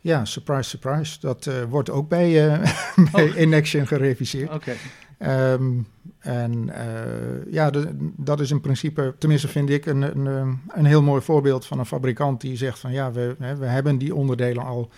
[0.00, 1.20] Ja, surprise, surprise.
[1.20, 2.74] Dat eh, wordt ook bij, eh
[3.12, 3.36] bij Oh.
[3.40, 4.50] Inaction gereviseerd.
[4.52, 4.72] Oké,
[5.18, 5.72] Ehm,
[6.18, 11.02] en eh, ja, de- dat is in principe, tenminste vind ik, een, een, een heel
[11.02, 14.90] mooi voorbeeld van een fabrikant die zegt van ja, we, we hebben die onderdelen al.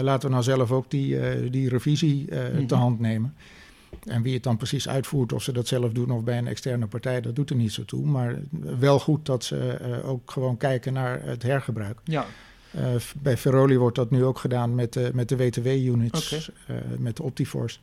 [0.00, 2.66] Laten we nou zelf ook die, die revisie Mhm.
[2.66, 3.34] te hand nemen.
[4.04, 6.86] En wie het dan precies uitvoert, of ze dat zelf doen of bij een externe
[6.86, 8.06] partij, dat doet er niet zo toe.
[8.06, 8.38] Maar
[8.78, 11.98] wel goed dat ze ook gewoon kijken naar het hergebruik.
[12.04, 12.26] ja.
[12.70, 17.16] Eh, bij Ferroli wordt dat nu ook gedaan met, de met de WTW-units, eh, met
[17.16, 17.78] de Optiforce.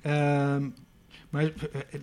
[0.00, 0.68] Ehm,
[1.30, 2.00] maar eh,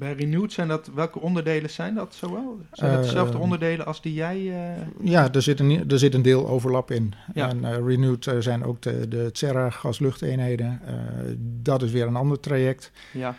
[0.00, 2.60] bij Renewed zijn dat, welke onderdelen zijn dat zowel?
[2.72, 4.36] Zijn dat dezelfde onderdelen als die jij...
[4.36, 7.14] eh, Ja, er zit een, er zit een deel overlap in.
[7.34, 7.48] Ja.
[7.48, 10.80] En eh, Renewed eh, zijn ook de, de Serra gasluchteenheden.
[11.62, 12.90] Dat is weer een ander traject.
[13.12, 13.34] ja,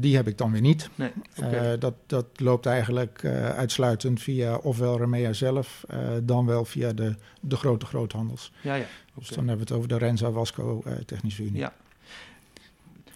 [0.00, 0.90] die heb ik dan weer niet.
[0.94, 3.24] nee, dat, dat loopt eigenlijk
[3.56, 5.84] uitsluitend via ofwel Remea zelf,
[6.22, 8.52] dan wel via de, de grote groothandels.
[8.62, 8.84] ja, ja.
[9.14, 9.34] Dus oké.
[9.34, 11.58] dan hebben we het over de Renza Wasco Technische Unie.
[11.58, 11.72] Ja.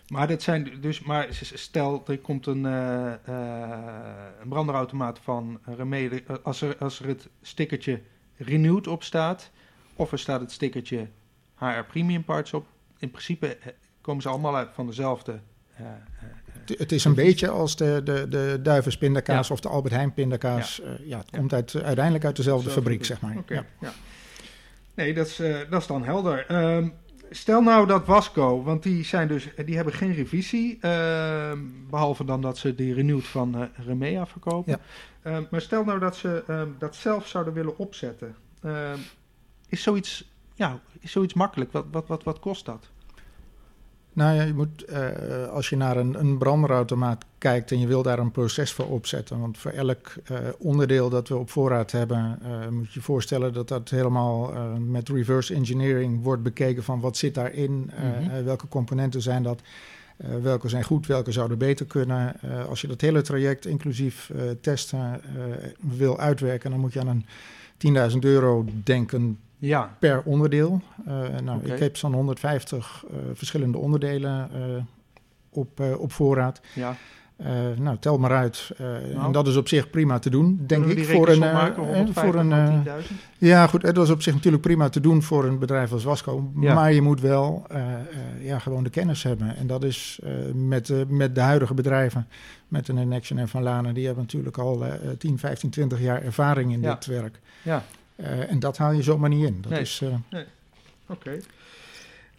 [0.09, 3.13] Maar dit zijn dus, maar stel er komt een, uh,
[4.41, 8.01] een branderautomaat van Remede, als er, als er het stickertje
[8.37, 9.51] renewed op staat,
[9.95, 11.09] of er staat het stickertje
[11.55, 12.67] HR Premium Parts op,
[12.99, 13.59] in principe
[14.01, 15.41] komen ze allemaal uit van dezelfde
[16.67, 20.81] het is een beetje als de, de, de Duivens pindakaas of de Albert Heijn pindakaas.
[20.85, 23.37] Ja, ja het komt uit, uiteindelijk uit dezelfde fabriek, zeg maar.
[23.37, 23.65] Okay.
[24.95, 26.53] Nee, dat is, uh, dat is dan helder.
[26.77, 26.93] Um,
[27.31, 31.53] stel nou dat Wasco, want die, zijn dus, die hebben geen revisie, uh,
[31.91, 34.81] behalve dan dat ze die renewed van uh, Remea verkopen.
[35.23, 36.45] Uh, maar stel nou dat ze
[36.79, 38.37] dat zelf zouden willen opzetten.
[39.69, 41.73] is, zoiets, ja, is zoiets makkelijk?
[41.73, 42.91] Wat, wat, wat, wat kost dat?
[44.17, 48.03] Nou ja, je moet, uh, als je naar een, een branderautomaat kijkt en je wil
[48.03, 49.41] daar een proces voor opzetten.
[49.41, 53.53] Want voor elk uh, onderdeel dat we op voorraad hebben, uh, moet je je voorstellen
[53.53, 58.45] dat dat helemaal met reverse engineering wordt bekeken van wat zit daarin, mm -hmm.
[58.45, 59.61] welke componenten zijn dat.
[60.43, 62.41] welke zijn goed, welke zouden beter kunnen.
[62.69, 65.21] als je dat hele traject inclusief testen
[65.81, 67.25] wil uitwerken, dan moet je aan
[67.79, 69.97] een 10.000 euro denken ja.
[69.99, 70.81] per onderdeel.
[71.09, 74.83] Uh, nou, Ik heb zo'n 150 uh, verschillende onderdelen uh,
[75.51, 76.61] op, op voorraad.
[76.75, 76.97] Ja.
[77.79, 78.71] nou, tel maar uit.
[78.79, 79.25] Nou.
[79.25, 81.05] En dat is op zich prima te doen, denk ik.
[81.05, 82.85] voor een, maken, voor een
[83.39, 83.81] Ja, goed.
[83.81, 86.51] Dat is op zich natuurlijk prima te doen voor een bedrijf als Wasco.
[86.61, 86.75] Ja.
[86.75, 87.67] Maar je moet wel
[88.41, 89.57] ja, gewoon de kennis hebben.
[89.57, 90.21] En dat is
[90.55, 92.27] met, met de huidige bedrijven,
[92.69, 94.85] met een Nexion en Van Lanen, die hebben natuurlijk al
[95.19, 97.41] 10, 15, 20 jaar ervaring in dit werk.
[97.63, 97.83] Ja.
[98.17, 99.61] Uh, en dat haal je zomaar niet in.
[99.61, 99.81] Dat nee.
[99.81, 100.01] is.
[100.01, 100.15] Uh...
[100.31, 100.45] Nee.
[101.07, 101.41] Oké.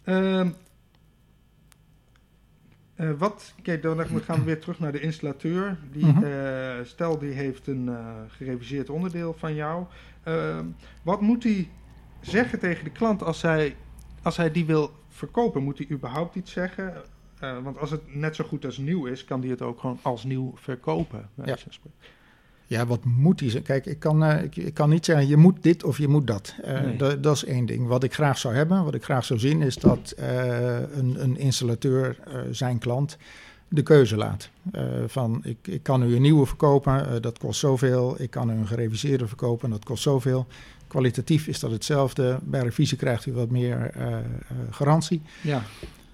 [0.04, 0.40] Okay.
[0.40, 0.46] Uh,
[2.96, 5.78] uh, wat, kijk, dan gaan we weer terug naar de installateur.
[5.92, 6.84] Die, mm -hmm.
[6.84, 7.90] stel, die heeft een
[8.28, 9.86] gereviseerd onderdeel van jou.
[10.22, 10.66] Ehm,
[11.02, 11.70] wat moet hij
[12.20, 13.76] zeggen tegen de klant als hij,
[14.22, 15.62] als hij die wil verkopen?
[15.62, 16.94] Moet hij überhaupt iets zeggen?
[17.62, 20.24] want als het net zo goed als nieuw is, kan hij het ook gewoon als
[20.24, 21.28] nieuw verkopen.
[21.44, 21.56] Ja.
[22.68, 23.62] Ja, wat moet die zijn?
[23.62, 26.26] Kijk, ik kan, uh, ik, ik, kan niet zeggen je moet dit of je moet
[26.26, 26.54] dat.
[26.64, 27.20] Uh, nee.
[27.20, 27.86] Dat is één ding.
[27.86, 31.38] Wat ik graag zou hebben, wat ik graag zou zien, is dat uh, een, een,
[31.38, 32.16] installateur
[32.50, 33.16] zijn klant
[33.68, 34.50] de keuze laat.
[35.06, 38.14] van ik, ik kan u een nieuwe verkopen, dat kost zoveel.
[38.18, 40.46] Ik kan u een gereviseerde verkopen, dat kost zoveel.
[40.86, 42.38] Kwalitatief is dat hetzelfde.
[42.42, 43.92] Bij revisie krijgt u wat meer
[44.70, 45.22] garantie.
[45.42, 45.62] Ja.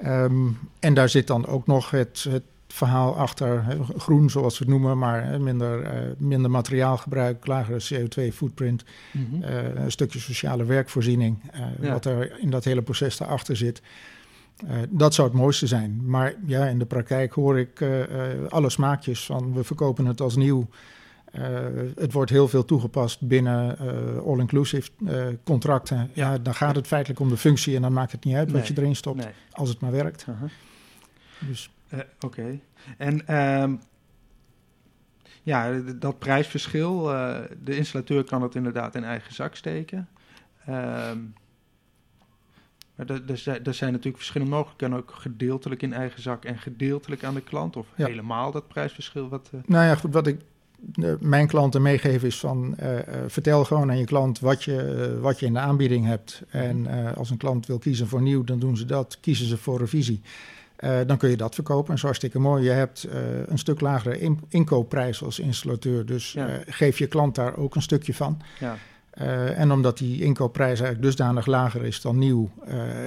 [0.05, 2.43] Um, en daar zit dan ook nog het, het
[2.75, 3.65] verhaal achter.
[3.97, 9.43] Groen, zoals we het noemen, maar minder, uh, minder materiaalgebruik, lagere CO2-footprint, mm -hmm.
[9.43, 11.39] uh, een stukje sociale werkvoorziening,
[11.81, 11.93] ja.
[11.93, 13.83] wat er in dat hele proces daarachter zit.
[14.89, 16.01] dat zou het mooiste zijn.
[16.05, 17.85] Maar ja, in de praktijk hoor ik
[18.49, 20.69] alle smaakjes van we verkopen het als nieuw.
[21.95, 23.79] het wordt heel veel toegepast binnen
[24.25, 24.91] all-inclusive
[25.45, 26.11] contracten.
[26.13, 28.57] Ja, dan gaat het feitelijk om de functie en dan maakt het niet uit nee.
[28.57, 29.33] wat je erin stopt, nee.
[29.51, 30.25] als het maar werkt.
[30.25, 30.51] -huh.
[31.49, 32.27] Dus Oké.
[32.27, 32.63] Okay.
[32.99, 33.81] En um,
[35.43, 40.09] ja, dat prijsverschil, uh, de installateur kan het inderdaad in eigen zak steken.
[40.69, 41.35] Um,
[42.95, 43.07] maar
[43.65, 47.77] er zijn natuurlijk verschillende mogelijkheden, ook gedeeltelijk in eigen zak en gedeeltelijk aan de klant,
[47.77, 48.07] of ja.
[48.07, 49.29] helemaal dat prijsverschil.
[49.29, 49.61] Wat, uh...
[49.67, 50.41] Nou ja, goed, wat ik
[51.21, 55.47] mijn klanten meegeven is van uh, vertel gewoon aan je klant wat je, wat je
[55.47, 56.43] in de aanbieding hebt.
[56.49, 59.19] En als een klant wil kiezen voor nieuw, dan doen ze dat.
[59.21, 60.21] Kiezen ze voor revisie.
[60.85, 61.93] Uh, dan kun je dat verkopen.
[61.93, 62.65] En zo hartstikke mooi.
[62.65, 63.13] Je hebt uh,
[63.47, 66.07] een stuk lagere in inkoopprijs als installateur.
[66.07, 66.49] Dus ja.
[66.49, 68.41] uh, geef je klant daar ook een stukje van.
[68.61, 68.77] Ja.
[69.55, 72.51] en omdat die inkoopprijs eigenlijk dusdanig lager is dan nieuw,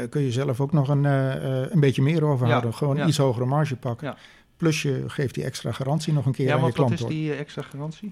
[0.09, 2.69] kun je zelf ook nog een, een beetje meer overhouden.
[2.69, 2.75] Ja.
[2.75, 4.15] Gewoon iets hogere marge pakken.
[4.57, 6.89] Plus je geeft die extra garantie nog een keer aan je klant.
[6.89, 8.09] Ja, wat is die extra garantie?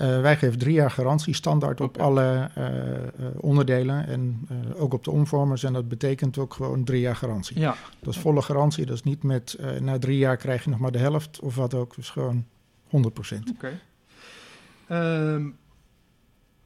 [0.00, 2.06] Uh, wij geven drie jaar garantie standaard op okay.
[2.06, 5.62] alle uh, uh, onderdelen en ook op de omvormers.
[5.62, 7.60] En dat betekent ook gewoon drie jaar garantie.
[7.60, 7.76] Ja.
[8.00, 8.86] Dat is volle garantie.
[8.86, 11.74] Dat is niet met na drie jaar krijg je nog maar de helft of wat
[11.74, 11.94] ook.
[11.94, 12.44] Dus gewoon
[12.88, 13.50] 100 procent.
[13.50, 13.78] Oké.
[14.86, 15.32] Okay.
[15.34, 15.56] Um,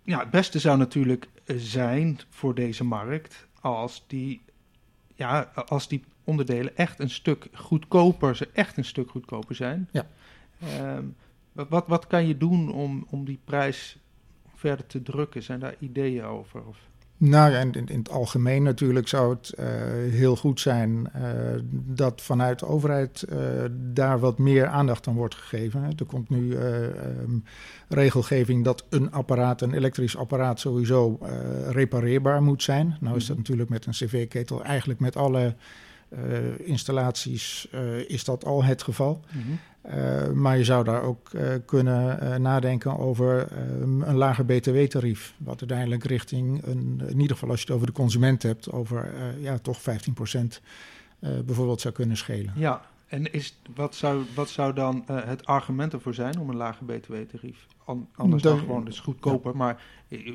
[0.02, 4.42] ja, het beste zou natuurlijk zijn voor deze markt als die,
[5.14, 9.88] ja, als die onderdelen echt een stuk goedkoper, ze echt een stuk goedkoper zijn.
[9.92, 10.06] Ja.
[10.96, 11.16] Um,
[11.52, 13.98] wat, wat kan je doen om, om die prijs
[14.54, 15.42] verder te drukken?
[15.42, 16.62] Zijn daar ideeën over?
[16.66, 16.78] Of?
[17.20, 19.66] Nou ja, in, in, het algemeen natuurlijk zou het uh,
[20.12, 21.22] heel goed zijn uh,
[21.72, 23.38] dat vanuit de overheid uh,
[23.72, 25.82] daar wat meer aandacht aan wordt gegeven.
[25.82, 27.44] Er komt nu um,
[27.88, 31.18] regelgeving dat een apparaat, een elektrisch apparaat, sowieso
[31.68, 32.96] repareerbaar moet zijn.
[33.00, 33.38] Nou is dat mhm.
[33.38, 35.54] natuurlijk met een cv-ketel eigenlijk met alle
[36.58, 37.68] installaties
[38.06, 39.20] is dat al het geval.
[39.32, 39.58] Mm -hmm.
[39.86, 45.34] Uh, maar je zou daar ook uh, kunnen uh, nadenken over een lager btw-tarief.
[45.36, 49.12] Wat uiteindelijk richting, een, in ieder geval als je het over de consument hebt, over
[49.38, 49.82] ja, toch 15%
[51.44, 52.52] bijvoorbeeld zou kunnen schelen.
[52.56, 56.84] Ja, En is, wat, zou, wat zou dan het argument ervoor zijn om een lage
[56.84, 57.66] btw-tarief?
[58.14, 59.82] Anders dan gewoon, dus goedkoper, maar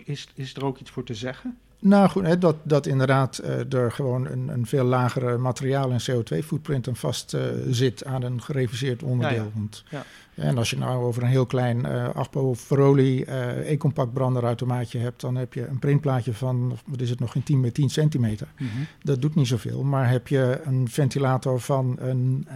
[0.04, 1.58] is, is er ook iets voor te zeggen?
[1.86, 6.02] Nou goed, hè, dat, dat inderdaad uh, er gewoon een, een veel lagere materiaal- en
[6.12, 9.38] CO2-footprint aan vast uh, zit aan een gereviseerd onderdeel.
[9.38, 9.52] Ja, ja.
[9.54, 10.04] Want, ja.
[10.36, 13.22] En als je nou over een heel klein uh, Agpo Ferroli
[13.66, 17.62] E-compact branderautomaatje hebt, dan heb je een printplaatje van, wat is het nog, in 10
[17.62, 18.48] bij 10 centimeter.
[18.58, 18.86] Mm -hmm.
[19.04, 19.84] Dat doet niet zoveel.
[19.84, 22.48] Maar heb je een ventilator van een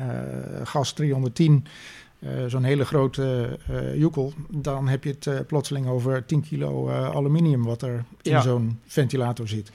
[0.64, 1.66] gas 310
[2.20, 6.90] uh, zo'n hele grote uh, joekel, dan heb je het uh, plotseling over 10 kilo
[6.90, 8.42] aluminium wat er in ja.
[8.42, 9.72] zo'n ventilator zit.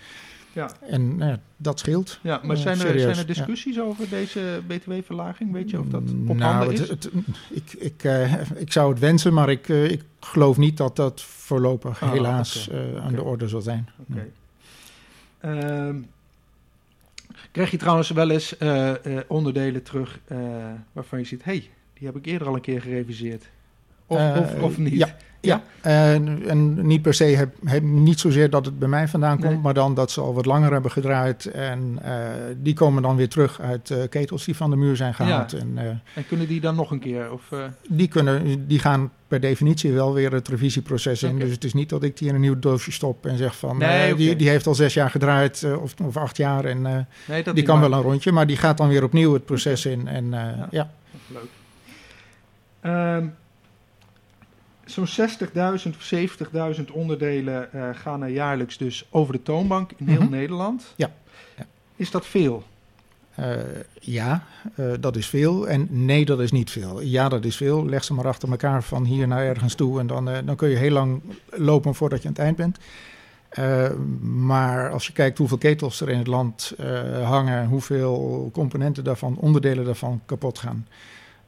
[0.52, 0.70] Ja.
[0.80, 2.18] En nou dat scheelt.
[2.22, 3.82] Ja, maar zijn er, zijn er discussies ja.
[3.82, 5.52] over deze btw-verlaging?
[5.52, 6.78] Weet je of dat op nou, is?
[6.78, 7.10] Het, het,
[7.50, 8.02] ik, ik,
[8.56, 12.88] ik zou het wensen, maar ik, ik geloof niet dat dat voorlopig ah, helaas okay.
[12.88, 13.14] aan okay.
[13.14, 13.88] de orde zal zijn.
[14.10, 14.30] Okay.
[15.44, 15.94] Uh,
[17.50, 18.56] krijg je trouwens wel eens
[19.26, 20.20] onderdelen terug
[20.92, 21.44] waarvan je ziet...
[21.44, 23.44] hey, die heb ik eerder al een keer gereviseerd.
[24.06, 24.92] Of, uh, of, of, niet?
[24.92, 25.62] Ja, ja.
[25.80, 29.52] En, en, niet per se, heb, heb, niet zozeer dat het bij mij vandaan komt,
[29.52, 29.60] nee.
[29.60, 31.46] maar dan dat ze al wat langer hebben gedraaid.
[31.46, 32.10] En uh,
[32.56, 35.50] die komen dan weer terug uit uh, ketels die van de muur zijn gehaald.
[35.50, 35.58] Ja.
[35.58, 37.32] En, en, kunnen die dan nog een keer?
[37.32, 37.52] Of,
[37.88, 41.38] die, kunnen, die gaan per definitie wel weer het revisieproces in.
[41.38, 43.78] Dus het is niet dat ik die in een nieuw doosje stop en zeg van
[43.78, 44.14] nee, okay.
[44.14, 47.80] die, die heeft al zes jaar gedraaid of, of acht jaar en nee, die kan
[47.80, 50.08] wel een rondje, maar die gaat dan weer opnieuw het proces in.
[50.08, 50.68] En ja.
[50.70, 50.90] ja.
[51.28, 51.48] Leuk.
[52.86, 53.34] Um,
[54.84, 55.14] Zo'n 60.000
[55.88, 56.12] of
[56.78, 60.30] 70.000 onderdelen uh, gaan er jaarlijks dus over de toonbank in heel mm -hmm.
[60.30, 60.92] Nederland.
[60.96, 61.10] Ja.
[61.56, 61.66] ja.
[61.96, 62.62] Is dat veel?
[63.40, 63.56] Uh,
[64.00, 64.44] ja,
[64.76, 65.68] uh, dat is veel.
[65.68, 67.00] En nee, dat is niet veel.
[67.00, 67.86] Ja, dat is veel.
[67.86, 70.00] Leg ze maar achter elkaar van hier naar ergens toe.
[70.00, 72.78] En dan, dan kun je heel lang lopen voordat je aan het eind bent.
[74.20, 76.74] maar als je kijkt hoeveel ketels er in het land
[77.22, 80.86] hangen, hoeveel componenten daarvan, onderdelen daarvan kapot gaan.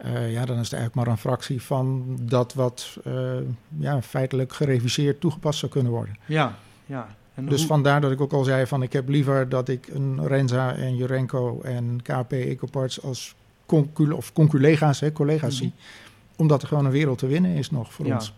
[0.04, 3.32] Uh, ja, dan is het eigenlijk maar een fractie van dat wat uh,
[3.78, 6.16] ja, feitelijk gereviseerd toegepast zou kunnen worden.
[6.26, 6.56] Ja,
[6.86, 7.06] ja.
[7.34, 7.66] En dus hoe...
[7.66, 10.96] vandaar dat ik ook al zei van ik heb liever dat ik een Renza en
[10.96, 13.34] Jurenco en KP Ecoparts als
[13.66, 15.72] concul of conculega's, hè, collega's mm -hmm.
[15.78, 15.86] zie.
[16.36, 18.14] Omdat er gewoon een wereld te winnen is nog voor ja.
[18.14, 18.34] ons.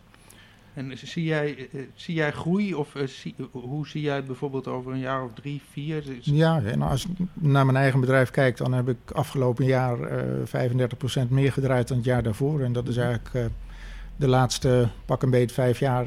[0.78, 4.92] En zie jij, uh, zie jij groei of zie, hoe zie jij het bijvoorbeeld over
[4.92, 6.02] een jaar of drie, vier?
[6.20, 9.98] Ja, en als ik naar mijn eigen bedrijf kijk, dan heb ik afgelopen jaar
[10.52, 12.60] uh, 35% meer gedraaid dan het jaar daarvoor.
[12.60, 13.50] En dat is eigenlijk
[14.16, 16.06] de laatste pak een beet vijf jaar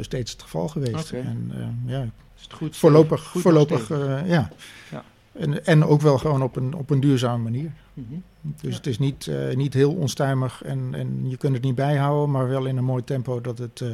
[0.00, 1.12] steeds het geval geweest.
[1.12, 1.24] Okay.
[1.24, 1.52] En
[1.86, 2.02] ja,
[2.36, 4.50] is het goed, voorlopig, goed voorlopig ja.
[4.90, 5.04] ja.
[5.38, 7.70] En, en ook wel gewoon op een, op een duurzame manier.
[7.94, 8.22] Mm -hmm.
[8.40, 8.76] Dus ja.
[8.76, 12.48] het is niet, uh, niet heel onstuimig en, en je kunt het niet bijhouden, maar
[12.48, 13.90] wel in een mooi tempo dat het uh,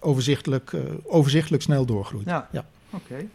[0.00, 2.26] overzichtelijk, uh, overzichtelijk snel doorgroeit.
[2.26, 2.64] Ja, ja.
[2.90, 3.28] oké.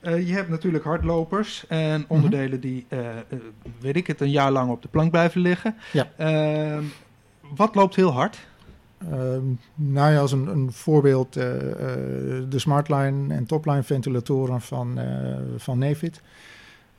[0.00, 0.20] Okay.
[0.20, 3.24] je hebt natuurlijk hardlopers en onderdelen mm -hmm.
[3.30, 3.40] die,
[3.80, 5.76] weet ik het, een jaar lang op de plank blijven liggen.
[5.92, 6.08] Ja.
[6.16, 6.84] Ehm,
[7.54, 8.38] wat loopt heel hard?
[9.74, 14.98] nou ja, als een, een voorbeeld de Smartline en Topline ventilatoren van,
[15.56, 16.20] van Nefit.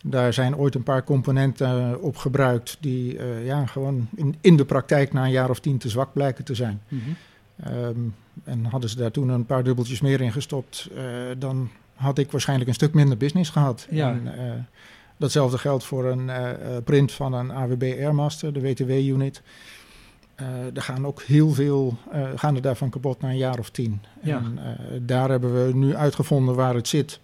[0.05, 4.65] Daar zijn ooit een paar componenten op gebruikt die uh, ja, gewoon in, in de
[4.65, 6.81] praktijk na een jaar of tien te zwak blijken te zijn.
[6.87, 7.73] Mm -hmm.
[7.75, 11.01] um, en hadden ze daar toen een paar dubbeltjes meer in gestopt, uh,
[11.37, 13.87] dan had ik waarschijnlijk een stuk minder business gehad.
[13.89, 14.09] Ja.
[14.09, 14.53] En, uh,
[15.17, 16.31] datzelfde geldt voor een
[16.83, 19.41] print van een AWB Airmaster, de WTW-unit.
[20.73, 21.97] er gaan ook heel veel,
[22.35, 24.01] gaan er daarvan kapot na een jaar of tien.
[24.21, 24.37] Ja.
[24.37, 24.59] En
[25.05, 27.19] daar hebben we nu uitgevonden waar het zit.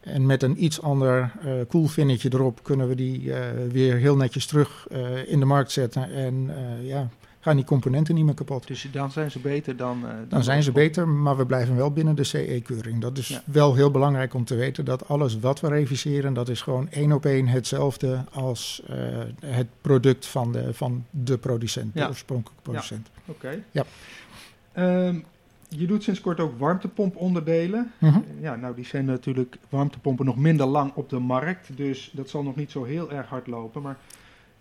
[0.00, 3.36] En met een iets ander uh, koelvinnetje erop kunnen we die uh,
[3.70, 6.12] weer heel netjes terug uh, in de markt zetten.
[6.12, 6.50] En
[6.82, 7.08] ja,
[7.40, 8.66] gaan die componenten niet meer kapot.
[8.66, 10.00] Dus dan zijn ze beter dan...
[10.00, 13.00] dan, dan zijn ze beter, maar we blijven wel binnen de CE-keuring.
[13.00, 13.42] Dat is ja.
[13.44, 17.12] wel heel belangrijk om te weten dat alles wat we reviseren, dat is gewoon één
[17.12, 18.82] op één hetzelfde als
[19.44, 22.02] het product van de, van de producent, ja.
[22.02, 23.08] de oorspronkelijke producent.
[23.14, 23.32] Ja.
[23.32, 23.46] Oké.
[23.46, 23.62] Okay.
[23.70, 25.06] Ja.
[25.06, 25.24] Um,
[25.68, 27.92] je doet sinds kort ook warmtepomponderdelen.
[27.98, 28.24] Mm -hmm.
[28.40, 32.42] Ja, nou die zijn natuurlijk warmtepompen nog minder lang op de markt, dus dat zal
[32.42, 33.82] nog niet zo heel erg hard lopen.
[33.82, 33.96] Maar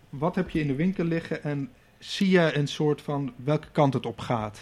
[0.09, 3.93] wat heb je in de winkel liggen en zie je een soort van welke kant
[3.93, 4.61] het op gaat?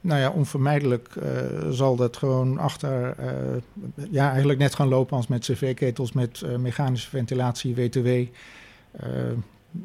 [0.00, 5.26] Nou ja, onvermijdelijk uh, zal dat gewoon achter, uh, ja eigenlijk net gaan lopen als
[5.26, 8.08] met cv-ketels met mechanische ventilatie, WTW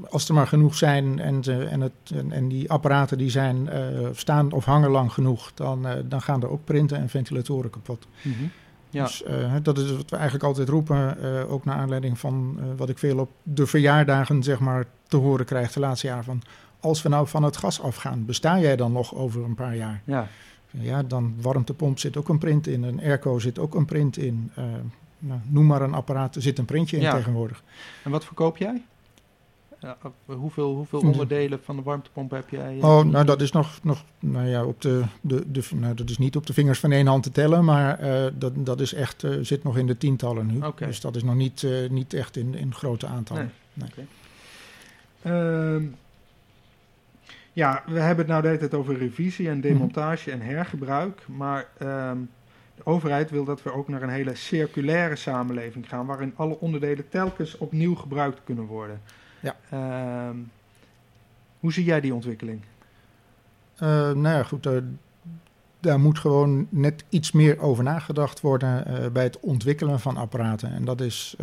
[0.09, 4.07] als er maar genoeg zijn en, en, het, en, en, die apparaten die zijn, uh,
[4.11, 8.07] staan of hangen lang genoeg, dan, uh, dan gaan er ook printen en ventilatoren kapot.
[8.21, 8.51] Mm -hmm.
[8.89, 9.03] ja.
[9.03, 11.17] Dus uh, dat is wat we eigenlijk altijd roepen,
[11.49, 15.71] ook naar aanleiding van wat ik veel op de verjaardagen zeg maar, te horen krijg
[15.71, 16.23] de laatste jaren.
[16.23, 16.41] Van,
[16.79, 20.01] als we nou van het gas afgaan, besta jij dan nog over een paar jaar?
[20.05, 20.27] Ja,
[20.69, 24.51] ja dan warmtepomp zit ook een print in, een airco zit ook een print in.
[25.19, 27.15] nou, noem maar een apparaat, er zit een printje in ja.
[27.15, 27.63] tegenwoordig.
[28.03, 28.81] En wat verkoop jij?
[29.81, 32.77] Ja, hoeveel hoeveel onderdelen van de warmtepomp heb jij?
[32.81, 36.17] Oh, nou dat is nog, nog nou ja, op de, de, de, nou, dat is
[36.17, 37.99] niet op de vingers van één hand te tellen, maar
[38.37, 40.65] dat, dat is echt, zit nog in de tientallen nu.
[40.65, 40.87] Okay.
[40.87, 43.51] Dus dat is nog niet, niet echt in, in grote aantallen.
[43.73, 43.89] Nee.
[43.95, 44.07] nee.
[45.21, 45.83] Ehm,
[47.53, 51.27] ja, we hebben het nou de hele tijd over revisie en demontage en hergebruik.
[51.27, 52.17] Maar ehm,
[52.75, 57.09] de overheid wil dat we ook naar een hele circulaire samenleving gaan, waarin alle onderdelen
[57.09, 59.01] telkens opnieuw gebruikt kunnen worden.
[59.39, 59.55] Ja.
[59.69, 60.37] Ehm,
[61.59, 62.61] hoe zie jij die ontwikkeling?
[63.75, 64.65] Uh, nou ja, goed.
[64.65, 64.77] Uh,
[65.79, 70.71] daar moet gewoon net iets meer over nagedacht worden uh, bij het ontwikkelen van apparaten.
[70.71, 71.35] En dat is,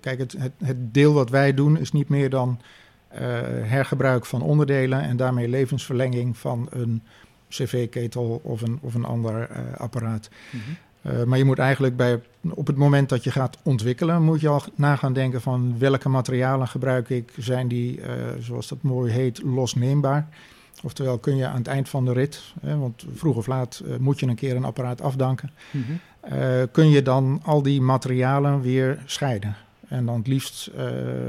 [0.00, 2.60] kijk, het, het, het, deel wat wij doen is niet meer dan
[3.12, 3.18] uh,
[3.62, 7.02] hergebruik van onderdelen en daarmee levensverlenging van een
[7.48, 10.28] cv-ketel of een, of een ander uh, apparaat.
[10.50, 10.76] Mm -hmm.
[11.02, 12.20] Uh, maar je moet eigenlijk bij,
[12.50, 16.08] op het moment dat je gaat ontwikkelen, moet je al na gaan denken van welke
[16.08, 17.32] materialen gebruik ik.
[17.36, 18.00] Zijn die,
[18.40, 20.28] zoals dat mooi heet, losneembaar?
[20.82, 24.20] Oftewel kun je aan het eind van de rit, hè, want vroeg of laat moet
[24.20, 26.70] je een keer een apparaat afdanken, mm -hmm.
[26.70, 29.56] kun je dan al die materialen weer scheiden.
[29.88, 30.70] En dan het liefst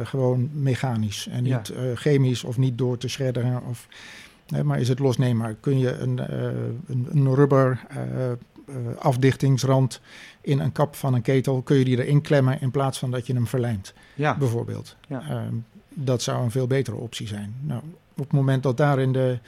[0.03, 1.95] gewoon mechanisch en niet ja.
[1.95, 3.61] chemisch of niet door te shredderen.
[3.69, 3.87] Of,
[4.47, 5.53] nee, maar is het losneembaar?
[5.53, 6.25] Kun je een, uh,
[6.87, 7.79] een, een, rubber
[8.97, 10.01] afdichtingsrand
[10.41, 13.27] in een kap van een ketel, kun je die erin klemmen in plaats van dat
[13.27, 14.37] je hem verlijmt, ja.
[14.37, 14.95] bijvoorbeeld.
[15.07, 15.21] Ja.
[15.29, 15.53] Ehm,
[15.89, 17.55] dat zou een veel betere optie zijn.
[17.61, 19.39] Nou, op het moment dat daar in de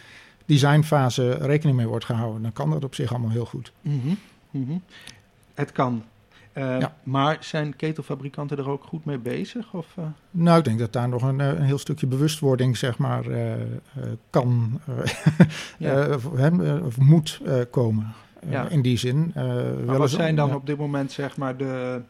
[0.45, 3.71] designfase rekening mee wordt gehouden, dan kan dat op zich allemaal heel goed.
[3.81, 4.17] Mm -hmm.
[4.51, 4.83] Mm -hmm.
[5.53, 6.03] Het kan.
[6.53, 6.95] Uh, ja.
[7.03, 9.73] Maar zijn ketelfabrikanten er ook goed mee bezig?
[9.73, 10.05] Of, uh?
[10.31, 13.53] Nou, ik denk dat daar nog een, eh, een heel stukje bewustwording zeg maar, uh,
[14.29, 14.79] kan
[15.77, 16.07] ja.
[16.85, 18.13] of moet komen.
[18.49, 18.69] Ja.
[18.69, 19.31] In die zin.
[19.85, 22.01] maar wat zijn dan op dit moment zeg maar, de,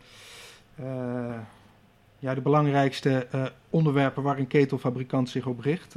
[2.19, 3.27] ja, de belangrijkste
[3.69, 5.95] onderwerpen waar een ketelfabrikant zich op richt?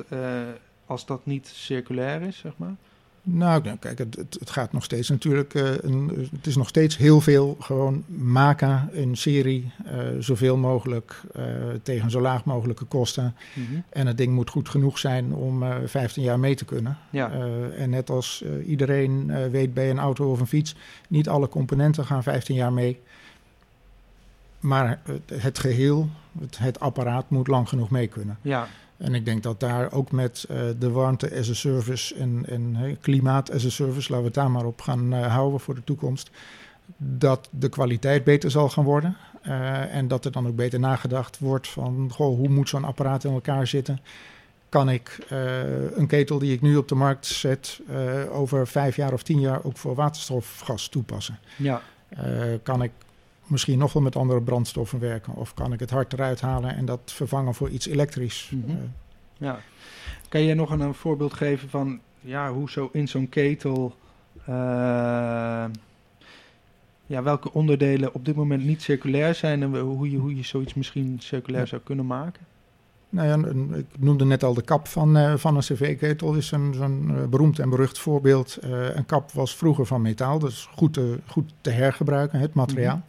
[0.86, 2.74] als dat niet circulair is, zeg maar?
[3.26, 5.54] Nou, kijk, het, het, gaat nog steeds natuurlijk.
[5.54, 9.72] Uh, een, het is nog steeds heel veel gewoon maken in serie.
[9.86, 11.44] Uh, zoveel mogelijk uh,
[11.82, 13.34] tegen zo laag mogelijke kosten.
[13.54, 13.84] Mm -hmm.
[13.88, 16.98] En het ding moet goed genoeg zijn om 15 jaar mee te kunnen.
[17.10, 17.30] Ja.
[17.76, 20.74] en net als iedereen weet bij een auto of een fiets,
[21.08, 23.00] niet alle componenten gaan 15 jaar mee.
[24.60, 25.00] Maar
[25.32, 26.08] het geheel,
[26.40, 28.38] het, het apparaat moet lang genoeg mee kunnen.
[28.42, 28.68] Ja.
[28.96, 32.74] En ik denk dat daar ook met uh, de warmte as a service en, en
[32.74, 35.74] hey, klimaat as a service, laten we het daar maar op gaan uh, houden voor
[35.74, 36.30] de toekomst,
[36.96, 39.16] dat de kwaliteit beter zal gaan worden.
[39.46, 43.24] Uh, en dat er dan ook beter nagedacht wordt van, goh, hoe moet zo'n apparaat
[43.24, 44.00] in elkaar zitten?
[44.68, 45.26] Kan ik
[45.94, 47.80] een ketel die ik nu op de markt zet
[48.30, 51.38] over vijf jaar of tien jaar ook voor waterstofgas toepassen?
[51.56, 51.82] Ja.
[52.62, 52.90] kan ik
[53.46, 55.34] misschien nog wel met andere brandstoffen werken?
[55.34, 58.50] Of kan ik het hard eruit halen en dat vervangen voor iets elektrisch?
[58.50, 58.70] Mm -hmm.
[58.70, 58.82] uh,
[59.36, 59.58] ja.
[60.28, 63.96] Kan je nog een, een, voorbeeld geven van ja, hoe zo in zo'n ketel...
[64.48, 65.64] Uh,
[67.06, 70.74] ja, welke onderdelen op dit moment niet circulair zijn en hoe je, hoe je zoiets
[70.74, 72.46] misschien circulair zou kunnen maken?
[73.14, 73.48] Nou ja,
[73.78, 76.34] ik noemde net al de kap van, uh, van een cv-ketel.
[76.34, 78.58] is zo'n uh, beroemd en berucht voorbeeld.
[78.64, 82.96] Uh, een kap was vroeger van metaal, dus goed te, goed te hergebruiken, het materiaal.
[82.96, 83.02] Mm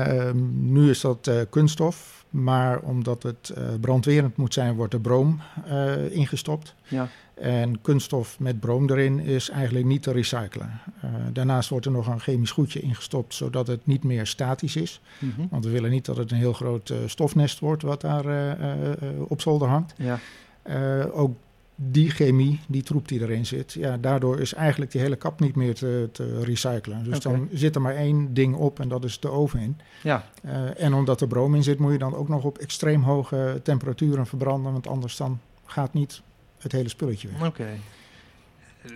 [0.00, 0.72] -hmm.
[0.72, 5.40] nu is dat kunststof, maar omdat het brandwerend moet zijn, wordt er broom
[6.10, 6.74] ingestopt.
[6.88, 7.08] Ja.
[7.34, 10.80] En kunststof met broom erin is eigenlijk niet te recyclen.
[11.04, 15.00] Uh, daarnaast wordt er nog een chemisch goedje ingestopt, zodat het niet meer statisch is.
[15.18, 15.48] Mm -hmm.
[15.50, 18.90] Want we willen niet dat het een heel groot uh, stofnest wordt wat daar uh,
[19.28, 19.94] op zolder hangt.
[19.96, 20.18] Ja.
[21.12, 21.36] ook
[21.76, 25.54] die chemie, die troep die erin zit, ja, daardoor is eigenlijk die hele kap niet
[25.56, 27.04] meer te, te recyclen.
[27.04, 27.32] Dus okay.
[27.32, 29.76] dan zit er maar één ding op en dat is de oven in.
[30.02, 30.24] Ja.
[30.76, 34.26] en omdat er broom in zit, moet je dan ook nog op extreem hoge temperaturen
[34.26, 36.22] verbranden, want anders dan gaat niet
[36.64, 37.46] het hele spulletje weg.
[37.46, 37.66] Oké.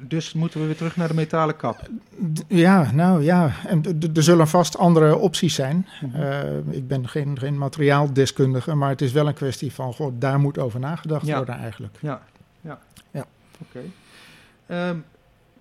[0.03, 1.89] Dus moeten we weer terug naar de metalen kap?
[2.49, 3.53] Ja, nou ja.
[3.67, 3.83] En
[4.15, 5.87] er zullen vast andere opties zijn.
[6.01, 6.23] Mm -hmm.
[6.23, 10.41] uh, ik ben geen, geen materiaaldeskundige, maar het is wel een kwestie van, god, daar
[10.41, 11.37] moet over nagedacht ja.
[11.37, 11.97] worden eigenlijk.
[12.01, 12.23] Ja,
[12.61, 12.79] ja.
[13.11, 13.27] ja.
[13.61, 13.83] Oké.
[14.67, 14.89] Okay.
[14.89, 15.05] Um,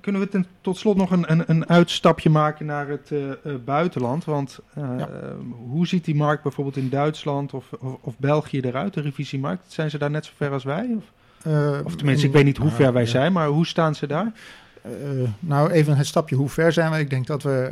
[0.01, 3.55] kunnen we ten, tot slot nog een, een, een uitstapje maken naar het uh, uh,
[3.66, 4.26] buitenland?
[4.26, 5.10] Want uh, ja.
[5.68, 9.72] hoe ziet die markt bijvoorbeeld in Duitsland of, of, of, België eruit, de revisiemarkt?
[9.72, 10.93] Zijn ze daar net zo ver als wij?
[10.97, 11.03] Of?
[11.48, 14.32] Uh, of tenminste, ik weet niet hoe ver wij zijn, maar hoe staan ze daar?
[14.86, 17.00] Uh, nou, even het stapje hoe ver zijn we.
[17.00, 17.72] Ik denk dat we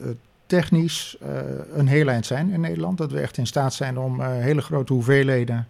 [0.00, 0.10] uh,
[0.46, 1.16] technisch
[1.72, 2.98] een heel eind zijn in Nederland.
[2.98, 5.68] Dat we echt in staat zijn om hele grote hoeveelheden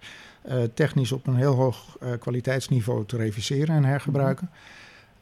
[0.75, 4.51] technisch op een heel hoog kwaliteitsniveau te reviseren en hergebruiken.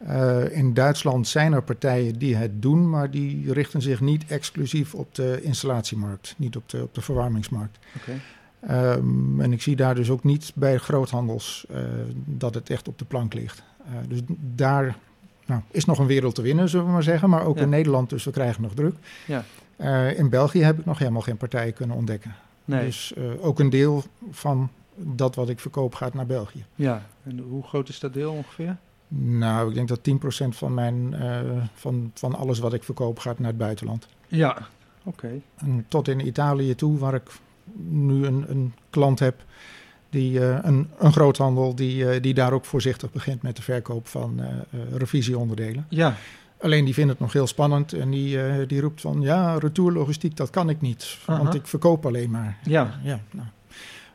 [0.08, 4.94] Uh, in Duitsland zijn er partijen die het doen, maar die richten zich niet exclusief
[4.94, 7.78] op de installatiemarkt, niet op de, op de verwarmingsmarkt.
[7.96, 8.20] Okay.
[8.66, 11.78] Ehm, en ik zie daar dus ook niet bij groothandels uh,
[12.14, 13.62] dat het echt op de plank ligt.
[13.86, 14.20] Uh, dus
[14.54, 14.96] daar
[15.46, 17.30] nou, is nog een wereld te winnen, zullen we maar zeggen.
[17.30, 17.62] Maar ook Ja.
[17.62, 18.94] in Nederland, dus we krijgen nog druk.
[19.26, 19.44] Ja.
[19.76, 22.34] Eh, in België heb ik nog helemaal geen partijen kunnen ontdekken.
[22.64, 22.84] Nee.
[22.84, 26.64] Dus eh, ook een deel van dat wat ik verkoop gaat naar België.
[26.74, 28.76] Ja, en hoe groot is dat deel ongeveer?
[29.08, 31.40] Nou, ik denk dat 10% van, mijn, eh,
[31.74, 34.08] van, van alles wat ik verkoop gaat naar het buitenland.
[34.28, 34.58] Ja,
[35.04, 35.30] oké.
[35.56, 37.30] En tot in Italië toe, waar ik
[37.88, 39.44] nu een, een klant heb,
[40.12, 44.06] die, eh, een, een groothandel, die, eh, die daar ook voorzichtig begint met de verkoop
[44.06, 44.46] van eh,
[44.96, 45.86] revisieonderdelen.
[45.88, 46.16] Ja,
[46.60, 50.50] Alleen die vindt het nog heel spannend en die, die roept van ja, retourlogistiek, dat
[50.50, 52.58] kan ik niet, want ik verkoop alleen maar.
[52.64, 53.46] ja, Ja, nou.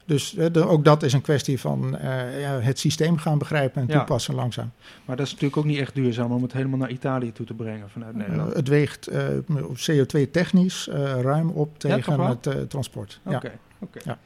[0.08, 3.88] Dus eh, ook dat is een kwestie van eh, ja, het systeem gaan begrijpen en
[3.88, 3.98] Ja.
[3.98, 4.72] toepassen langzaam.
[5.06, 7.54] maar dat is natuurlijk ook niet echt duurzaam om het helemaal naar Italië toe te
[7.54, 8.50] brengen vanuit Nederland.
[8.50, 9.28] Eh, het weegt eh,
[9.76, 10.88] CO2 technisch
[11.22, 13.20] ruim op tegen het transport.
[13.24, 14.00] Oké, oké.
[14.04, 14.18] Ja.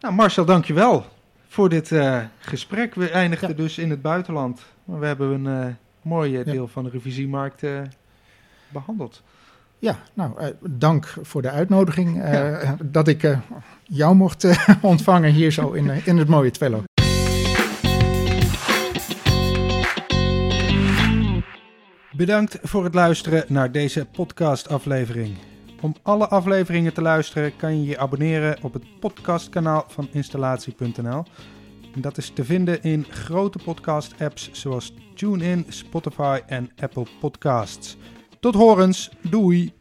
[0.00, 1.06] Nou, Marcel, dankjewel
[1.48, 1.90] voor dit
[2.38, 2.94] gesprek.
[2.94, 4.60] We eindigden dus in het buitenland.
[4.84, 7.80] Maar we hebben een mooi deel van de revisiemarkt eh,
[8.68, 9.22] behandeld.
[9.82, 12.76] Ja, nou, eh, dank voor de uitnodiging eh, Ja.
[12.84, 13.38] dat ik eh,
[13.82, 14.46] jou mocht
[14.82, 16.82] ontvangen hier zo in, in het mooie Twello.
[22.16, 25.36] Bedankt voor het luisteren naar deze podcastaflevering.
[25.80, 31.24] Om alle afleveringen te luisteren kan je je abonneren op het podcastkanaal van installatie.nl.
[31.94, 37.96] En Dat is te vinden in grote podcast-apps zoals TuneIn, Spotify en Apple Podcasts.
[38.42, 39.72] Tot horens, doei!